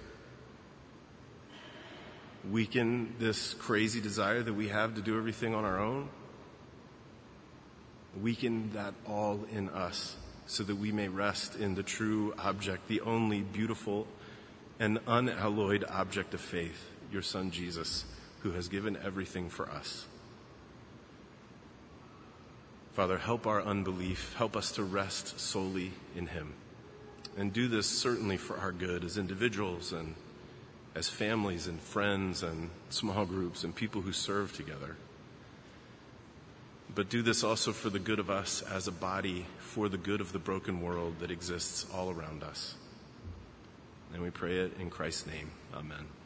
weaken 2.51 3.15
this 3.21 3.55
crazy 3.55 4.01
desire 4.01 4.43
that 4.43 4.55
we 4.55 4.67
have 4.67 4.97
to 4.97 5.01
do 5.01 5.17
everything 5.17 5.55
on 5.55 5.65
our 5.65 5.79
own. 5.79 6.09
Weaken 8.21 8.73
that 8.75 8.95
all 9.07 9.45
in 9.53 9.69
us 9.69 10.17
so 10.49 10.65
that 10.65 10.77
we 10.77 10.91
may 10.91 11.09
rest 11.09 11.55
in 11.57 11.75
the 11.75 11.83
true 11.83 12.35
object, 12.39 12.89
the 12.89 13.03
only 13.03 13.43
beautiful 13.43 14.07
and 14.81 14.99
unalloyed 15.07 15.85
object 15.85 16.33
of 16.33 16.41
faith, 16.41 16.89
your 17.13 17.21
Son 17.21 17.51
Jesus, 17.51 18.07
who 18.41 18.53
has 18.53 18.69
given 18.69 18.97
everything 19.05 19.51
for 19.51 19.69
us. 19.71 20.07
Father, 22.95 23.19
help 23.19 23.47
our 23.47 23.63
unbelief. 23.63 24.35
Help 24.39 24.57
us 24.57 24.73
to 24.73 24.83
rest 24.83 25.39
solely 25.39 25.93
in 26.17 26.27
Him. 26.27 26.55
And 27.37 27.53
do 27.53 27.69
this 27.69 27.87
certainly 27.87 28.39
for 28.39 28.57
our 28.57 28.73
good 28.73 29.05
as 29.05 29.19
individuals 29.19 29.93
and 29.93 30.15
as 30.95 31.09
families 31.09 31.67
and 31.67 31.79
friends 31.79 32.43
and 32.43 32.71
small 32.89 33.27
groups 33.27 33.65
and 33.65 33.75
people 33.75 34.01
who 34.01 34.13
serve 34.13 34.53
together. 34.55 34.97
But 36.95 37.09
do 37.09 37.23
this 37.23 37.45
also 37.45 37.73
for 37.73 37.91
the 37.91 37.99
good 37.99 38.19
of 38.19 38.31
us 38.31 38.63
as 38.63 38.89
a 38.89 38.93
body, 38.93 39.47
for 39.59 39.89
the 39.89 39.99
good 39.99 40.21
of 40.21 40.33
the 40.33 40.39
broken 40.39 40.81
world 40.81 41.21
that 41.21 41.31
exists 41.31 41.87
all 41.95 42.11
around 42.11 42.43
us. 42.43 42.75
And 44.13 44.23
we 44.23 44.31
pray 44.31 44.59
it 44.59 44.73
in 44.81 44.91
Christ's 44.91 45.27
name. 45.27 45.51
Amen. 45.75 46.18